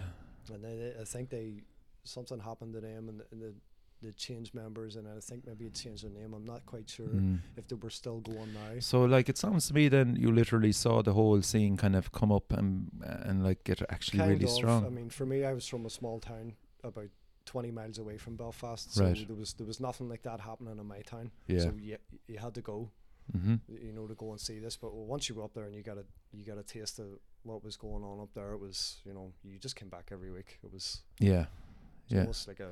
and 0.52 0.64
they, 0.64 0.92
I 1.00 1.04
think 1.04 1.30
they 1.30 1.62
something 2.04 2.40
happened 2.40 2.72
to 2.75 2.80
them, 2.80 3.08
and, 3.08 3.22
and 3.32 3.42
the, 3.42 3.54
they 4.02 4.12
changed 4.12 4.55
members, 4.55 4.97
and 4.97 5.09
I 5.09 5.19
think 5.21 5.47
maybe 5.47 5.67
it 5.67 5.75
changed 5.75 6.05
their 6.05 6.11
name. 6.11 6.33
I'm 6.35 6.45
not 6.45 6.64
quite 6.67 6.88
sure 6.88 7.09
Mm. 7.09 7.40
if 7.57 7.67
they 7.69 7.75
were 7.76 7.90
still 7.90 8.21
going 8.21 8.52
now. 8.55 8.78
So 8.81 9.05
like 9.05 9.28
it 9.28 9.37
sounds 9.38 9.67
to 9.69 9.75
me 9.75 9.88
then 9.88 10.17
you 10.17 10.31
literally 10.33 10.73
saw 10.73 11.02
the 11.02 11.12
whole 11.14 11.43
scene 11.43 11.76
kind 11.76 11.97
of 11.97 12.12
come 12.12 12.31
up 12.33 12.52
and 12.52 12.90
and 13.02 13.43
like 13.43 13.64
get 13.64 13.83
actually 13.90 14.19
Kind 14.21 14.31
really 14.33 14.45
of. 14.45 14.50
strong. 14.50 14.87
I 14.87 14.88
mean, 14.90 15.11
for 15.11 15.26
me, 15.26 15.45
I 15.45 15.52
was 15.52 15.67
from 15.67 15.85
a 15.87 15.90
small 15.90 16.21
town 16.21 16.55
about 16.85 17.11
twenty 17.45 17.71
miles 17.71 17.99
away 17.99 18.19
from 18.19 18.37
Belfast, 18.37 18.93
so 18.95 19.05
Right. 19.05 19.26
there 19.26 19.37
was 19.37 19.55
there 19.55 19.67
was 19.67 19.81
nothing 19.81 20.09
like 20.09 20.23
that 20.23 20.40
happening 20.40 20.78
in 20.78 20.87
my 20.87 21.00
town. 21.02 21.31
Yeah. 21.47 21.61
So 21.61 21.73
you 21.78 21.97
you 22.28 22.38
had 22.38 22.55
to 22.55 22.61
go, 22.62 22.90
mm-hmm. 23.37 23.57
you 23.87 23.93
know, 23.93 24.07
to 24.07 24.14
go 24.14 24.31
and 24.31 24.40
see 24.40 24.61
this. 24.61 24.76
But 24.76 24.95
once 24.95 25.28
you 25.28 25.35
were 25.35 25.45
up 25.45 25.55
there 25.55 25.64
and 25.64 25.75
you 25.75 25.83
got 25.83 25.99
a 25.99 26.05
you 26.33 26.45
got 26.45 26.59
a 26.59 26.62
taste 26.62 26.99
of 27.00 27.07
what 27.43 27.64
was 27.64 27.76
going 27.76 28.05
on 28.05 28.21
up 28.21 28.33
there, 28.35 28.52
it 28.52 28.61
was 28.61 29.00
you 29.05 29.12
know 29.12 29.33
you 29.43 29.59
just 29.59 29.76
came 29.76 29.88
back 29.88 30.11
every 30.12 30.31
week. 30.31 30.59
It 30.62 30.71
was 30.73 31.02
Yeah. 31.19 31.47
it's 32.05 32.12
Yeah. 32.12 32.21
almost 32.21 32.47
like 32.49 32.61
a 32.61 32.71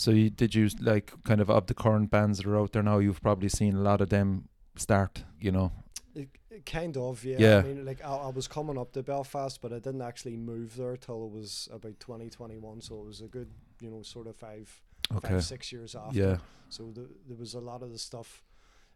So 0.00 0.12
you 0.12 0.30
did 0.30 0.54
you 0.54 0.70
like 0.80 1.12
kind 1.24 1.42
of 1.42 1.50
of 1.50 1.66
the 1.66 1.74
current 1.74 2.10
bands 2.10 2.38
that 2.38 2.46
are 2.46 2.58
out 2.58 2.72
there 2.72 2.82
now? 2.82 2.98
You've 3.00 3.20
probably 3.20 3.50
seen 3.50 3.74
a 3.76 3.80
lot 3.82 4.00
of 4.00 4.08
them 4.08 4.48
start. 4.76 5.24
You 5.38 5.52
know. 5.52 5.72
It, 6.14 6.28
it 6.50 6.64
kind 6.66 6.96
of, 6.96 7.22
yeah. 7.22 7.36
Yeah. 7.38 7.58
I 7.58 7.62
mean, 7.62 7.84
like 7.84 8.02
I, 8.02 8.14
I 8.16 8.28
was 8.30 8.48
coming 8.48 8.78
up 8.78 8.92
to 8.94 9.02
Belfast, 9.02 9.60
but 9.60 9.72
I 9.72 9.78
didn't 9.78 10.00
actually 10.02 10.36
move 10.36 10.74
there 10.76 10.96
till 10.96 11.26
it 11.26 11.30
was 11.30 11.68
about 11.70 12.00
twenty 12.00 12.30
twenty 12.30 12.56
one. 12.56 12.80
So 12.80 12.94
it 13.02 13.06
was 13.06 13.20
a 13.20 13.26
good, 13.28 13.50
you 13.80 13.90
know, 13.90 14.00
sort 14.02 14.26
of 14.26 14.36
five, 14.36 14.66
Okay. 15.14 15.28
five 15.34 15.44
six 15.44 15.70
years 15.70 15.94
after. 15.94 16.18
Yeah. 16.18 16.36
So 16.70 16.90
the, 16.94 17.06
there 17.28 17.36
was 17.36 17.52
a 17.54 17.60
lot 17.60 17.82
of 17.82 17.92
the 17.92 17.98
stuff 17.98 18.42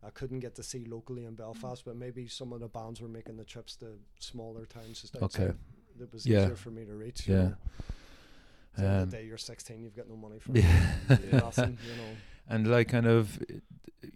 I 0.02 0.08
couldn't 0.10 0.40
get 0.40 0.54
to 0.54 0.62
see 0.62 0.86
locally 0.86 1.24
in 1.26 1.34
Belfast, 1.34 1.84
but 1.84 1.96
maybe 1.96 2.28
some 2.28 2.52
of 2.54 2.60
the 2.60 2.68
bands 2.68 3.00
were 3.02 3.08
making 3.08 3.36
the 3.36 3.44
trips 3.44 3.76
to 3.76 3.86
smaller 4.20 4.64
towns 4.64 5.02
just 5.02 5.16
Okay. 5.16 5.52
That 5.98 6.12
was 6.14 6.24
Yeah. 6.26 6.44
easier 6.44 6.56
for 6.56 6.70
me 6.70 6.84
to 6.86 6.94
reach. 6.94 7.28
You 7.28 7.34
Yeah. 7.34 7.42
know. 7.42 7.54
At 8.76 8.82
the 8.82 8.86
end 8.86 8.96
of 8.96 9.02
Um, 9.04 9.10
the 9.10 9.16
day, 9.16 9.26
you're 9.26 9.38
16, 9.38 9.82
you've 9.82 9.96
got 9.96 10.08
no 10.08 10.16
money 10.16 10.38
for 10.38 10.52
Yeah. 10.58 10.90
nothing, 11.32 11.78
you 11.88 11.96
know. 11.96 12.10
And 12.48 12.66
like 12.70 12.88
kind 12.88 13.06
of, 13.06 13.38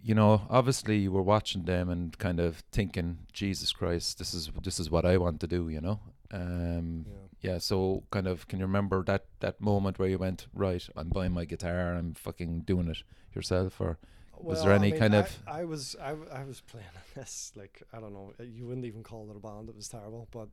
you 0.03 0.13
know, 0.13 0.41
obviously 0.51 0.97
you 0.97 1.11
were 1.11 1.23
watching 1.23 1.63
them 1.65 1.89
and 1.89 2.15
kind 2.19 2.39
of 2.39 2.57
thinking, 2.71 3.17
Jesus 3.33 3.71
Christ, 3.73 4.19
this 4.19 4.33
is 4.35 4.51
this 4.63 4.79
is 4.79 4.91
what 4.91 5.03
I 5.03 5.17
want 5.17 5.39
to 5.41 5.47
do. 5.47 5.67
You 5.69 5.81
know. 5.81 5.99
Um. 6.31 7.05
Yeah. 7.07 7.51
Yeah. 7.53 7.57
So 7.59 8.03
kind 8.11 8.27
of, 8.27 8.47
can 8.47 8.59
you 8.59 8.65
remember 8.65 9.03
that 9.05 9.25
that 9.39 9.59
moment 9.59 9.97
where 9.97 10.07
you 10.09 10.19
went, 10.19 10.45
right? 10.53 10.87
I'm 10.95 11.09
buying 11.09 11.31
my 11.33 11.45
guitar. 11.45 11.95
I'm 11.95 12.13
fucking 12.13 12.65
doing 12.67 12.87
it 12.89 13.01
yourself, 13.33 13.81
or 13.81 13.97
Was 14.37 14.59
there 14.61 14.69
Well, 14.69 14.79
I 14.79 14.83
any 14.83 14.91
mean, 14.91 14.99
kind 14.99 15.15
I, 15.15 15.19
of- 15.19 15.39
I 15.47 15.63
was 15.65 15.95
I, 15.99 16.09
w- 16.09 16.29
I 16.31 16.43
was 16.45 16.61
playing 16.61 16.85
this 17.15 17.51
like 17.55 17.81
I 17.91 17.99
don't 17.99 18.13
know 18.13 18.31
you 18.43 18.67
wouldn't 18.67 18.85
even 18.85 19.01
call 19.03 19.27
it 19.31 19.35
a 19.35 19.39
band 19.39 19.69
it 19.69 19.75
was 19.75 19.89
terrible 19.89 20.27
but 20.31 20.49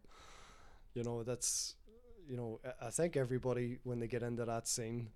you 0.95 1.03
know 1.05 1.23
that's 1.25 1.75
you 2.29 2.37
know 2.37 2.61
I- 2.81 2.91
think 2.91 3.17
everybody 3.17 3.79
when 3.85 3.99
they 4.01 4.07
get 4.09 4.23
into 4.23 4.45
that 4.45 4.67
scene 4.69 5.11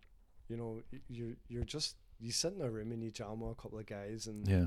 you 0.48 0.56
know 0.56 0.82
you 1.08 1.36
you're 1.48 1.64
just 1.64 1.96
you 2.18 2.32
sit 2.32 2.52
in 2.54 2.60
a 2.60 2.70
room 2.70 2.92
and 2.92 3.02
you 3.02 3.10
jam 3.10 3.40
with 3.40 3.52
a 3.52 3.54
couple 3.62 3.78
of 3.78 3.86
guys 3.86 4.26
and 4.26 4.46
yeah, 4.48 4.66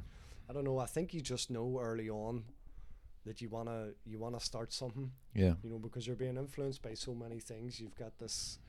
I 0.50 0.54
don't 0.54 0.64
know 0.64 0.80
I 0.80 0.88
think 0.88 1.14
you 1.14 1.22
just 1.22 1.50
know 1.50 1.80
early 1.80 2.10
on 2.10 2.44
that 3.26 3.42
you 3.42 3.50
wanna 3.50 3.92
you 4.06 4.20
wanna 4.20 4.40
start 4.40 4.74
something. 4.74 5.12
Yeah, 5.34 5.54
you 5.64 5.70
know 5.70 5.80
because 5.80 6.06
you're 6.08 6.16
being 6.16 6.38
influenced 6.38 6.82
by 6.82 6.94
so 6.96 7.14
many 7.14 7.40
things 7.40 7.80
you've 7.80 7.96
got 7.96 8.18
this 8.18 8.60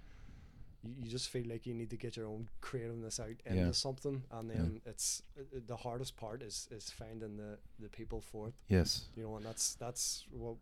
you, 0.82 0.94
you 1.02 1.08
just 1.10 1.30
feel 1.30 1.46
like 1.48 1.66
you 1.66 1.74
need 1.74 1.90
to 1.90 1.96
get 1.96 2.16
your 2.16 2.26
own 2.26 2.48
creativeness 2.60 3.18
out 3.18 3.40
into 3.46 3.62
Yeah. 3.64 3.72
something 3.72 4.22
and 4.30 4.48
Yeah. 4.50 4.54
then 4.56 4.80
it's 4.84 5.22
uh, 5.38 5.42
uh, 5.56 5.60
the 5.66 5.76
hardest 5.76 6.16
part 6.16 6.42
is 6.42 6.68
is 6.70 6.90
finding 6.90 7.36
the 7.36 7.58
the 7.80 7.88
people 7.88 8.20
for 8.20 8.48
it. 8.48 8.54
Yes, 8.68 9.08
you 9.16 9.22
know 9.24 9.36
and 9.36 9.44
that's 9.46 9.74
that's 9.76 10.26
what 10.30 10.56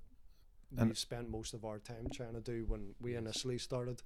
And- 0.78 0.88
we 0.90 0.94
spent 0.94 1.28
most 1.28 1.54
of 1.54 1.64
our 1.64 1.78
time 1.78 2.08
trying 2.12 2.34
to 2.34 2.40
do 2.40 2.64
when 2.66 2.94
we 3.00 3.14
initially 3.16 3.58
started 3.58 4.02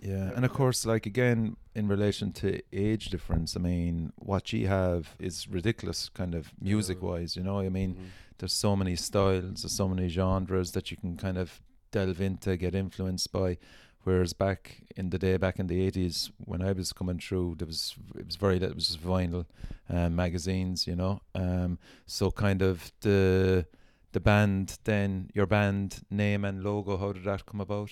yeah. 0.00 0.30
And 0.36 0.44
of 0.44 0.52
course, 0.52 0.86
like 0.86 1.06
again, 1.06 1.56
in 1.74 1.88
relation 1.88 2.32
to 2.34 2.60
age 2.72 3.06
difference, 3.10 3.56
I 3.56 3.58
mean, 3.60 4.12
what 4.16 4.52
you 4.52 4.68
have 4.68 5.16
is 5.18 5.48
ridiculous, 5.48 6.08
kind 6.08 6.36
of 6.36 6.52
music 6.60 7.02
wise. 7.02 7.34
You 7.36 7.42
know, 7.42 7.58
I 7.58 7.68
mean, 7.68 7.94
Mhm. 7.94 8.04
there's 8.38 8.52
so 8.52 8.76
many 8.76 8.94
styles, 8.94 9.62
there's 9.62 9.72
so 9.72 9.88
many 9.88 10.08
genres 10.08 10.70
that 10.72 10.92
you 10.92 10.96
can 10.96 11.16
kind 11.16 11.36
of 11.36 11.60
delve 11.90 12.20
into, 12.20 12.56
get 12.56 12.74
influenced 12.76 13.32
by. 13.32 13.58
Whereas 14.04 14.32
back 14.32 14.84
in 14.96 15.10
the 15.10 15.18
day, 15.18 15.36
back 15.36 15.58
in 15.58 15.66
the 15.66 15.80
eighties, 15.80 16.30
when 16.44 16.62
I 16.62 16.72
was 16.72 16.92
coming 16.92 17.18
through, 17.18 17.56
there 17.56 17.66
was 17.66 17.96
it 18.16 18.24
was 18.24 18.36
very 18.36 18.58
it 18.58 18.74
was 18.76 18.96
vinyl, 18.96 19.46
um, 19.88 20.14
magazines, 20.14 20.86
you 20.86 20.94
know. 20.94 21.22
Um, 21.34 21.78
so 22.06 22.30
kind 22.30 22.62
of 22.62 22.92
the 23.00 23.66
the 24.12 24.20
band, 24.20 24.78
then 24.84 25.30
your 25.34 25.46
band 25.46 26.02
name 26.10 26.44
and 26.44 26.62
logo, 26.62 26.96
how 26.96 27.12
did 27.12 27.24
that 27.24 27.46
come 27.46 27.60
about? 27.60 27.90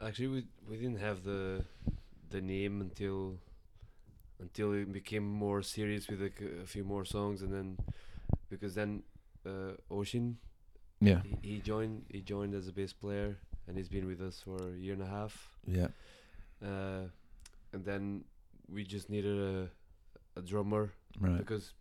Actually, 0.00 0.28
we 0.28 0.44
we 0.68 0.76
didn't 0.76 0.98
have 1.00 1.22
the 1.24 1.64
the 2.30 2.40
name 2.40 2.80
until 2.80 3.38
until 4.40 4.72
it 4.72 4.92
became 4.92 5.24
more 5.26 5.62
serious 5.62 6.08
with 6.08 6.20
like 6.20 6.40
a 6.62 6.66
few 6.66 6.84
more 6.84 7.04
songs, 7.04 7.42
and 7.42 7.52
then 7.52 7.76
because 8.50 8.74
then 8.74 9.02
uh, 9.46 9.72
Ocean 9.90 10.38
Yeah, 11.00 11.20
he, 11.22 11.36
he 11.42 11.60
joined 11.60 12.04
he 12.10 12.20
joined 12.22 12.54
as 12.54 12.68
a 12.68 12.72
bass 12.72 12.92
player, 12.92 13.36
and 13.66 13.76
he's 13.76 13.88
been 13.88 14.06
with 14.06 14.20
us 14.20 14.40
for 14.44 14.56
a 14.68 14.76
year 14.78 14.94
and 14.94 15.02
a 15.02 15.06
half. 15.06 15.50
yeah, 15.66 15.88
Uh, 16.62 17.08
and 17.72 17.84
then 17.84 18.24
we 18.72 18.84
just 18.84 19.08
needed 19.10 19.38
a 19.38 19.68
a 20.36 20.42
drummer 20.42 20.92
right, 21.20 21.38
because, 21.38 21.72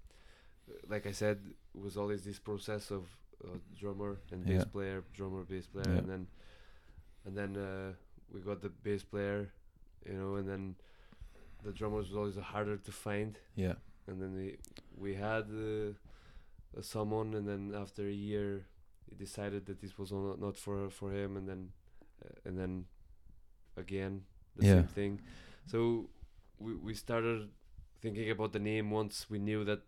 like 0.89 1.05
I 1.05 1.11
said, 1.13 1.37
it 1.75 1.81
was 1.81 1.97
always 1.97 2.23
this 2.23 2.39
process 2.39 2.91
of 2.91 3.03
uh, 3.43 3.57
drummer 3.79 4.17
and 4.31 4.45
bass 4.45 4.65
Yeah. 4.65 4.65
player, 4.65 5.03
drummer, 5.13 5.43
bass 5.43 5.67
player, 5.67 5.93
Yeah. 5.93 5.99
and 5.99 6.09
then 6.09 6.27
and 7.25 7.35
then 7.37 7.57
uh, 7.57 7.93
we 8.33 8.41
got 8.41 8.61
the 8.61 8.69
bass 8.69 9.03
player, 9.03 9.51
you 10.05 10.13
know, 10.13 10.35
and 10.35 10.47
then 10.47 10.75
the 11.63 11.71
drummer 11.71 11.97
was 11.97 12.13
always 12.15 12.35
harder 12.37 12.77
to 12.77 12.91
find, 12.91 13.39
yeah, 13.55 13.75
and 14.07 14.21
then 14.21 14.33
we 14.35 14.57
we 14.97 15.15
had 15.15 15.45
uh, 15.51 15.91
uh, 16.77 16.81
someone, 16.81 17.33
and 17.33 17.47
then 17.47 17.73
after 17.75 18.07
a 18.07 18.11
year, 18.13 18.65
he 19.09 19.15
decided 19.15 19.65
that 19.65 19.79
this 19.81 19.97
was 19.97 20.11
not 20.11 20.39
not 20.39 20.57
for 20.57 20.89
for 20.89 21.11
him, 21.11 21.37
and 21.37 21.47
then 21.47 21.71
uh, 22.25 22.49
and 22.49 22.57
then 22.57 22.85
again 23.77 24.23
the 24.55 24.63
Yeah. 24.65 24.73
same 24.73 24.87
thing. 24.87 25.21
So 25.65 26.09
we 26.59 26.75
we 26.75 26.93
started 26.93 27.49
thinking 28.01 28.29
about 28.31 28.53
the 28.53 28.59
name 28.59 28.91
once 28.91 29.29
we 29.29 29.39
knew 29.39 29.63
that 29.65 29.81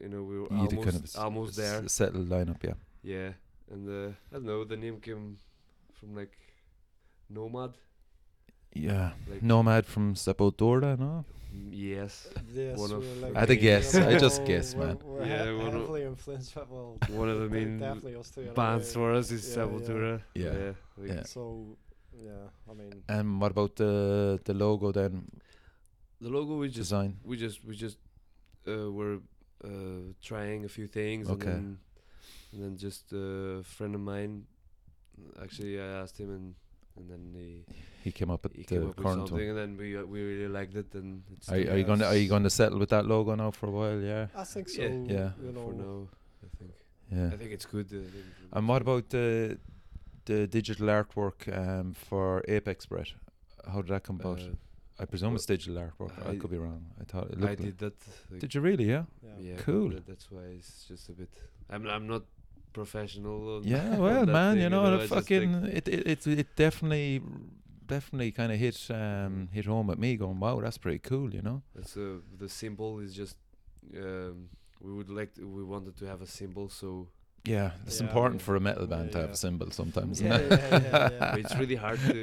you 0.00 0.08
know 0.08 0.22
we 0.22 0.36
were 0.40 0.48
You 0.50 0.68
did 0.68 0.78
almost 0.78 0.84
kind 0.84 0.96
of 0.96 1.04
s- 1.04 1.16
almost 1.16 1.50
s- 1.50 1.56
there. 1.56 1.88
settled 1.88 2.28
lineup, 2.28 2.62
yeah, 2.62 2.74
Yeah, 3.02 3.30
and 3.72 3.88
uh, 3.88 4.08
I 4.30 4.34
don't 4.34 4.44
know. 4.46 4.64
The 4.64 4.76
name 4.76 5.00
came 5.00 5.38
from 5.92 6.14
like 6.16 6.36
Nomad. 7.30 7.72
yeah. 8.74 9.12
Like 9.30 9.42
Nomad 9.42 9.86
from 9.86 10.14
Sepultura, 10.14 10.98
no? 10.98 11.24
mm, 11.54 11.70
yes, 11.72 12.28
yes 12.52 12.78
One 12.78 12.92
of- 12.92 13.04
like 13.22 13.36
I 13.36 13.40
had 13.40 13.48
to 13.48 13.54
you 13.54 13.60
guess, 13.60 13.94
I 13.94 14.18
just 14.18 14.44
guessed, 14.44 14.76
we're- 14.76 14.86
man. 14.88 14.98
we're 15.04 15.26
Yeah, 15.26 15.44
he- 15.46 15.56
one 15.64 15.74
of- 15.76 15.96
influenced 16.12 16.54
by 16.54 16.62
well 16.68 16.98
one 17.20 17.28
of 17.28 17.38
the 17.40 17.48
main 17.48 17.78
definitely 17.78 18.16
us 18.16 18.30
two 18.30 18.42
bands 18.54 18.92
for 18.92 19.12
us 19.14 19.30
is 19.30 19.42
Yeah, 19.42 19.50
yeah. 19.50 19.54
Sepultura. 19.54 20.22
Yeah. 20.34 20.72
like 20.98 21.08
Yeah. 21.10 21.22
so 21.24 21.42
yeah 22.28 22.46
I 22.70 22.72
mean 22.74 22.92
And 23.08 23.40
what 23.40 23.50
about 23.56 23.72
the 23.76 24.40
the 24.44 24.54
logo 24.54 24.92
then? 24.92 25.12
The 26.20 26.28
logo 26.30 26.52
we 26.58 26.66
just 26.68 26.90
Design. 26.90 27.10
we 27.24 27.36
just 27.36 27.64
we 27.64 27.74
just 27.76 27.98
uh, 28.66 28.90
were 28.98 29.18
uh, 29.64 30.12
trying 30.22 30.64
a 30.64 30.68
few 30.68 30.86
things 30.86 31.28
Okay. 31.28 31.50
and 31.50 31.56
then 31.56 31.78
and 32.52 32.62
then 32.62 32.76
just 32.76 33.12
a 33.12 33.62
friend 33.76 33.94
of 33.94 34.00
mine 34.00 34.46
actually 35.42 35.80
I 35.80 35.86
asked 36.02 36.18
him 36.18 36.30
and 36.38 36.54
and 36.96 37.10
then 37.10 37.22
he 37.34 37.64
He 38.04 38.12
came 38.12 38.30
up 38.34 38.42
with 38.44 38.54
he 38.54 38.62
the 38.62 38.86
up 38.88 38.96
current 38.96 39.28
something 39.28 39.48
one. 39.48 39.58
and 39.58 39.58
then 39.58 39.70
we 39.82 39.96
uh, 39.96 40.04
we 40.12 40.20
really 40.30 40.48
liked 40.58 40.76
it 40.76 40.94
and 40.94 41.22
it's 41.32 41.48
Are, 41.48 41.56
are 41.72 41.78
you 41.80 41.84
going 41.90 41.98
to 42.00 42.06
are 42.06 42.16
you 42.22 42.28
going 42.28 42.44
to 42.44 42.50
settle 42.50 42.78
with 42.78 42.90
that 42.90 43.04
logo 43.06 43.34
now 43.34 43.50
for 43.50 43.66
a 43.66 43.70
while? 43.78 44.00
Yeah, 44.00 44.26
I 44.36 44.44
think 44.44 44.68
so 44.68 44.82
Yeah. 44.82 45.14
Yeah. 45.18 45.30
you 45.44 45.52
know 45.56 45.66
for 45.68 45.74
now 45.84 45.96
I 46.46 46.48
think 46.58 46.70
yeah. 47.16 47.30
I 47.34 47.36
think 47.40 47.50
it's 47.56 47.66
good 47.66 47.86
uh, 47.92 47.98
think 48.14 48.24
And 48.52 48.68
what 48.68 48.82
about 48.82 49.08
the 49.10 49.58
the 50.26 50.46
digital 50.46 50.86
artwork 50.88 51.38
um, 51.60 51.94
for 51.94 52.42
Apex 52.48 52.86
Breath? 52.86 53.12
How 53.72 53.82
did 53.82 53.90
that 53.90 54.02
come 54.04 54.20
about? 54.20 54.40
I 55.04 55.06
presume 55.12 55.32
it's 55.38 55.46
digital 55.54 55.76
artwork. 55.84 56.12
I, 56.26 56.30
I- 56.32 56.36
could 56.40 56.50
be 56.56 56.60
wrong. 56.66 56.82
I 57.00 57.04
thought 57.10 57.26
it 57.32 57.36
I 57.38 57.40
looked. 57.40 57.60
like- 57.60 57.68
did 57.70 57.78
that 57.84 57.96
like, 58.30 58.40
Did 58.42 58.50
you 58.54 58.60
really? 58.68 58.86
Yeah. 58.94 59.04
yeah, 59.28 59.36
yeah 59.48 59.56
Cool. 59.66 59.90
that's 60.10 60.26
why 60.34 60.44
it's 60.58 60.72
just 60.90 61.04
a 61.12 61.14
bit 61.20 61.30
I'm 61.72 61.82
I'm 61.94 62.06
not 62.14 62.22
professional 62.80 63.38
on- 63.56 63.64
Yeah. 63.74 63.96
Well, 64.04 64.24
that 64.26 64.32
man, 64.40 64.54
thing, 64.54 64.62
you 64.64 64.70
know, 64.74 64.84
I 64.84 64.90
the 64.96 65.08
fucking 65.16 65.50
it, 65.78 65.84
it 65.96 66.02
it 66.12 66.20
it 66.42 66.48
definitely 66.64 67.10
definitely 67.94 68.30
kind 68.40 68.50
of 68.54 68.58
hit 68.66 68.78
um 68.90 69.34
hit 69.56 69.66
home 69.74 69.88
at 69.94 69.98
me. 70.04 70.10
Going, 70.16 70.38
wow, 70.44 70.56
that's 70.64 70.78
pretty 70.84 71.02
cool. 71.10 71.28
You 71.36 71.42
know. 71.48 71.58
That's 71.74 71.96
uh, 71.96 72.18
the 72.42 72.48
symbol 72.48 72.92
is 73.04 73.10
just 73.22 73.36
um, 74.04 74.36
we 74.80 74.90
would 74.98 75.10
like 75.18 75.30
to, 75.36 75.42
we 75.58 75.62
wanted 75.74 75.94
to 76.00 76.04
have 76.12 76.20
a 76.22 76.26
symbol 76.40 76.66
so 76.68 76.88
Yeah, 77.56 77.70
it's 77.86 78.00
Yeah, 78.00 78.06
important 78.08 78.40
yeah. 78.40 78.46
for 78.46 78.54
a 78.56 78.60
metal 78.68 78.86
band 78.92 79.06
Yeah, 79.06 79.12
to 79.14 79.18
have 79.24 79.30
yeah. 79.30 79.40
a 79.40 79.44
symbol 79.46 79.68
sometimes. 79.70 80.14
Yeah, 80.20 80.38
isn't 80.38 80.52
it? 80.52 80.60
yeah, 80.60 80.70
yeah, 80.70 81.08
yeah. 81.12 81.18
but 81.32 81.38
it's 81.42 81.56
really 81.62 81.78
hard 81.86 82.00
to 82.12 82.20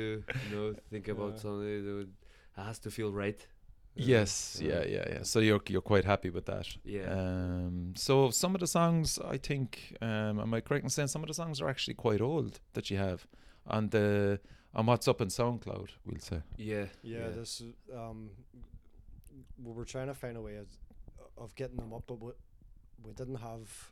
you 0.49 0.51
know 0.55 0.67
think 0.91 1.05
about 1.15 1.33
Yeah. 1.35 1.41
something 1.45 1.85
that 1.85 1.93
would, 1.99 2.11
it 2.11 2.20
has 2.55 2.79
to 2.79 2.91
feel 2.91 3.11
right 3.11 3.39
uh, 3.39 3.93
Yes, 3.95 4.59
uh, 4.61 4.65
yeah, 4.65 4.83
yeah, 4.85 5.05
yeah. 5.09 5.23
So 5.23 5.39
you're 5.39 5.61
you're 5.67 5.81
quite 5.81 6.05
happy 6.05 6.29
with 6.29 6.45
that. 6.45 6.67
yeah 6.85 7.11
Um, 7.11 7.93
so 7.95 8.29
some 8.31 8.55
of 8.55 8.61
the 8.61 8.67
songs, 8.67 9.19
I 9.19 9.37
think, 9.37 9.97
um, 10.01 10.39
am 10.39 10.53
I 10.53 10.61
correct 10.61 10.83
in 10.83 10.89
saying 10.89 11.09
some 11.09 11.23
of 11.23 11.27
the 11.27 11.33
songs 11.33 11.59
are 11.61 11.69
actually 11.69 11.95
quite 11.95 12.21
old 12.21 12.61
that 12.73 12.89
you 12.89 12.97
have 12.97 13.27
on 13.67 13.89
the 13.89 14.39
on 14.73 14.85
what's 14.85 15.07
up 15.07 15.19
in 15.21 15.27
SoundCloud? 15.27 15.89
We'll 16.05 16.19
say. 16.21 16.41
yeah 16.57 16.85
yeah, 17.03 17.29
this 17.35 17.61
um 17.93 18.29
we 19.63 19.73
were 19.73 19.85
trying 19.85 20.07
to 20.07 20.13
find 20.13 20.37
a 20.37 20.41
way 20.41 20.55
of, 20.55 20.67
of 21.37 21.53
getting 21.55 21.77
them 21.77 21.93
up 21.93 22.03
but 22.07 22.19
we, 22.21 22.31
we 23.03 23.11
didn't 23.13 23.35
have 23.35 23.90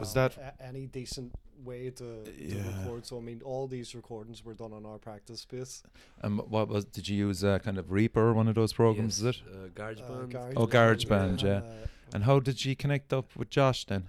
Was 0.00 0.16
um, 0.16 0.30
that- 0.34 0.36
a- 0.58 0.62
any 0.64 0.86
decent 0.86 1.34
way 1.64 1.90
to, 1.90 2.24
to 2.24 2.32
Yeah. 2.38 2.66
record. 2.80 3.06
So 3.06 3.18
I 3.18 3.20
mean, 3.20 3.40
all 3.44 3.68
these 3.68 3.94
recordings 3.94 4.44
were 4.44 4.54
done 4.54 4.72
on 4.72 4.84
our 4.84 4.98
practice 4.98 5.40
space. 5.42 5.82
Um, 6.22 6.38
what 6.48 6.68
was? 6.68 6.84
Did 6.84 7.08
you 7.08 7.16
use 7.28 7.44
uh, 7.44 7.58
kind 7.60 7.78
of 7.78 7.90
Reaper, 7.92 8.32
one 8.32 8.48
of 8.48 8.54
those 8.54 8.72
programs? 8.72 9.18
Is 9.18 9.24
it? 9.24 9.42
Uh, 9.46 9.68
GarageBand. 9.68 10.22
Uh, 10.22 10.26
Garage 10.26 10.54
Oh, 10.56 10.66
GarageBand, 10.66 11.42
yeah. 11.42 11.50
Uh, 11.58 11.86
And 12.14 12.24
how 12.24 12.40
did 12.40 12.64
you 12.64 12.74
connect 12.76 13.12
up 13.12 13.34
with 13.36 13.48
Josh 13.50 13.84
then? 13.86 14.08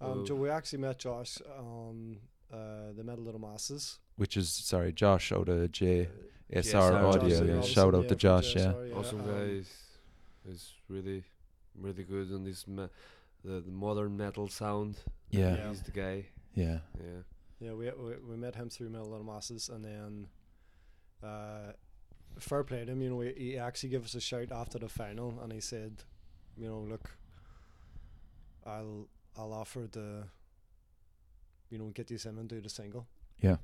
um, 0.00 0.20
Oh. 0.20 0.24
so 0.24 0.34
we 0.34 0.48
actually 0.50 0.78
met 0.80 0.98
Josh 0.98 1.40
on 1.58 2.18
uh, 2.52 2.92
the 2.96 3.02
Metal 3.04 3.24
to 3.24 3.32
the 3.32 3.38
Masses. 3.38 3.98
Which 4.16 4.36
is 4.36 4.48
sorry, 4.50 4.92
Josh 4.92 5.32
out 5.32 5.48
of 5.48 5.72
J 5.72 6.06
Uh, 6.06 6.08
JSR 6.60 6.92
Audio. 6.92 7.12
Johnson 7.12 7.30
Yeah, 7.30 7.54
Robinson, 7.54 7.62
shout 7.74 7.94
out 7.94 8.02
to 8.02 8.08
from 8.08 8.18
Josh. 8.18 8.54
Yeah, 8.56 8.72
JSR, 8.72 8.96
awesome 8.96 9.20
um, 9.20 9.26
guy. 9.26 9.42
Is, 9.60 9.68
is 10.48 10.74
really, 10.88 11.24
really 11.74 12.04
good 12.04 12.30
on 12.32 12.44
this 12.44 12.68
me- 12.68 12.88
the, 13.44 13.60
the 13.60 13.70
modern 13.70 14.16
metal 14.16 14.48
sound. 14.48 14.96
yeah, 15.30 15.56
Yeah. 15.56 15.68
He's 15.68 15.82
the 15.82 15.90
guy. 15.90 16.26
yeah. 16.54 16.78
Yeah. 16.98 17.22
Yeah, 17.60 17.72
we, 17.74 17.88
we 17.92 18.16
we 18.30 18.36
met 18.36 18.56
him 18.56 18.68
through 18.68 18.90
Metal 18.90 19.12
to 19.12 19.18
the 19.18 19.24
Masses, 19.24 19.68
and 19.68 19.84
then 19.84 20.26
uh, 21.22 21.72
fair 22.40 22.64
play 22.64 22.84
to 22.84 22.90
him. 22.90 23.00
You 23.00 23.10
know, 23.10 23.20
he, 23.20 23.32
he 23.36 23.56
actually 23.58 23.90
gave 23.90 24.04
us 24.04 24.14
a 24.16 24.20
shout 24.20 24.50
after 24.50 24.80
the 24.80 24.88
final, 24.88 25.38
and 25.40 25.52
he 25.52 25.60
said, 25.60 26.02
you 26.56 26.66
know, 26.68 26.80
look, 26.80 27.10
I'll 28.66 29.06
I'll 29.38 29.52
offer 29.52 29.86
the, 29.90 30.24
you 31.70 31.78
know, 31.78 31.86
get 31.94 32.08
these 32.08 32.26
in 32.26 32.36
and 32.38 32.48
do 32.48 32.60
the 32.60 32.68
single. 32.68 33.06
Yeah. 33.40 33.56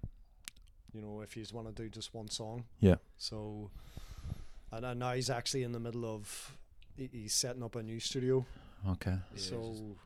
You 0.93 1.03
know, 1.03 1.21
if 1.21 1.37
you 1.37 1.45
want 1.53 1.67
to 1.75 1.83
do 1.83 1.89
just 1.89 2.15
one 2.15 2.29
song. 2.29 2.65
Yeah. 2.81 2.97
So, 3.19 3.71
and, 4.73 4.85
and 4.87 5.01
now 5.01 5.13
he's 5.13 5.29
actually 5.29 5.65
in 5.65 5.73
the 5.73 5.81
middle 5.81 6.07
of, 6.07 6.57
he, 6.97 7.09
he's 7.13 7.35
setting 7.35 7.63
up 7.63 7.75
a 7.77 7.83
new 7.83 8.01
studio. 8.01 8.47
Okay. 8.87 9.17
Yeah, 9.35 9.41
so 9.41 9.97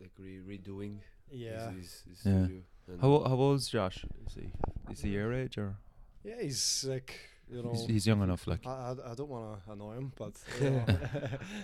like 0.00 0.12
re- 0.18 0.40
redoing 0.58 0.98
yeah, 1.30 1.70
his, 1.72 2.02
his, 2.08 2.22
his 2.22 2.26
Yeah. 2.26 2.44
studio. 2.44 2.62
And 2.88 3.00
How 3.00 3.22
how 3.28 3.34
old's 3.36 3.68
Josh? 3.68 4.04
Is 4.26 4.34
he 4.34 4.50
is 4.92 5.00
he 5.02 5.10
your 5.10 5.32
age 5.32 5.58
or 5.58 5.76
yeah, 6.24 6.40
he's 6.40 6.84
like, 6.88 7.14
you 7.50 7.62
know. 7.62 7.72
he's, 7.72 7.86
he's 7.86 8.06
young 8.06 8.22
enough? 8.22 8.46
Like 8.46 8.66
I, 8.66 8.70
I, 8.70 9.12
I 9.12 9.14
don't 9.14 9.28
want 9.28 9.64
to 9.64 9.72
annoy 9.72 9.94
him, 9.98 10.12
but 10.16 10.32
you 10.60 10.70
know, 10.70 10.84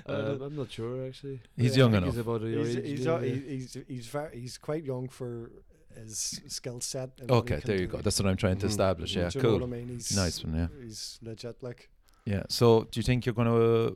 uh, 0.09 0.12
uh, 0.12 0.38
I'm 0.44 0.55
not 0.57 0.70
sure 0.70 1.07
actually. 1.07 1.40
he's 1.57 1.77
yeah, 1.77 1.85
young 1.85 1.94
enough. 1.94 2.11
He's 2.11 2.18
about 2.18 2.42
your 2.42 2.64
he's, 2.66 2.77
age. 2.77 2.85
he's, 2.87 3.05
yeah, 3.07 3.20
he's 3.23 3.79
he's 3.88 4.07
very 4.07 4.40
he's 4.40 4.59
quite 4.59 4.85
young 4.85 5.09
for 5.09 5.51
his 5.97 6.40
skill 6.49 6.81
set. 6.81 7.11
and 7.20 7.31
what 7.31 7.49
he 7.49 7.55
Okay, 7.55 7.62
there 7.64 7.81
you 7.81 7.87
go. 7.87 7.99
That's 7.99 8.18
what 8.20 8.29
I'm 8.29 8.37
trying 8.37 8.59
to 8.59 8.66
Mhm, 8.66 8.70
establish. 8.70 9.12
mhm. 9.12 9.16
Yeah, 9.16 9.29
Do 9.31 9.38
you 9.38 9.42
know 9.42 9.49
cool. 9.51 9.61
what 9.61 9.75
I 9.75 9.77
mean? 9.79 9.88
He's 9.88 10.14
Nice 10.16 10.44
one, 10.44 10.55
yeah. 10.57 10.68
He's 10.83 11.18
legit, 11.23 11.62
like 11.62 11.88
Yeah. 12.27 12.42
So, 12.49 12.85
do 12.90 12.99
you 13.01 13.05
think 13.05 13.25
you're 13.27 13.35
gonna, 13.35 13.92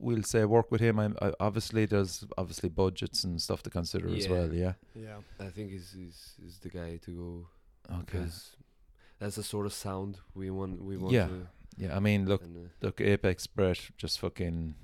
we'll 0.00 0.22
say, 0.22 0.44
work 0.44 0.70
with 0.70 0.80
him? 0.80 0.98
I'm, 0.98 1.16
I, 1.22 1.32
obviously, 1.40 1.86
there's 1.86 2.24
obviously 2.38 2.68
budgets 2.68 3.24
and 3.24 3.40
stuff 3.40 3.62
to 3.64 3.70
consider 3.70 4.08
as 4.14 4.28
well. 4.28 4.52
Yeah. 4.52 4.72
yeah, 4.94 5.16
I 5.38 5.46
think 5.48 5.70
he's, 5.70 5.92
he's, 5.96 6.32
he's 6.42 6.58
the 6.58 6.68
guy 6.70 6.98
to 7.04 7.10
go 7.10 7.46
Okay. 7.94 8.04
because 8.18 8.56
that's 9.18 9.36
the 9.36 9.42
sort 9.42 9.66
of 9.66 9.72
sound 9.72 10.18
we 10.34 10.50
want. 10.50 10.82
We 10.82 10.96
want 10.96 11.12
Yeah. 11.12 11.26
to. 11.28 11.46
Yeah. 11.76 11.96
I 11.96 12.00
mean, 12.00 12.26
look, 12.26 12.42
and, 12.42 12.56
uh, 12.56 12.68
look, 12.86 13.00
Apex 13.00 13.46
Breath 13.46 13.90
just 13.96 14.18
fucking 14.20 14.74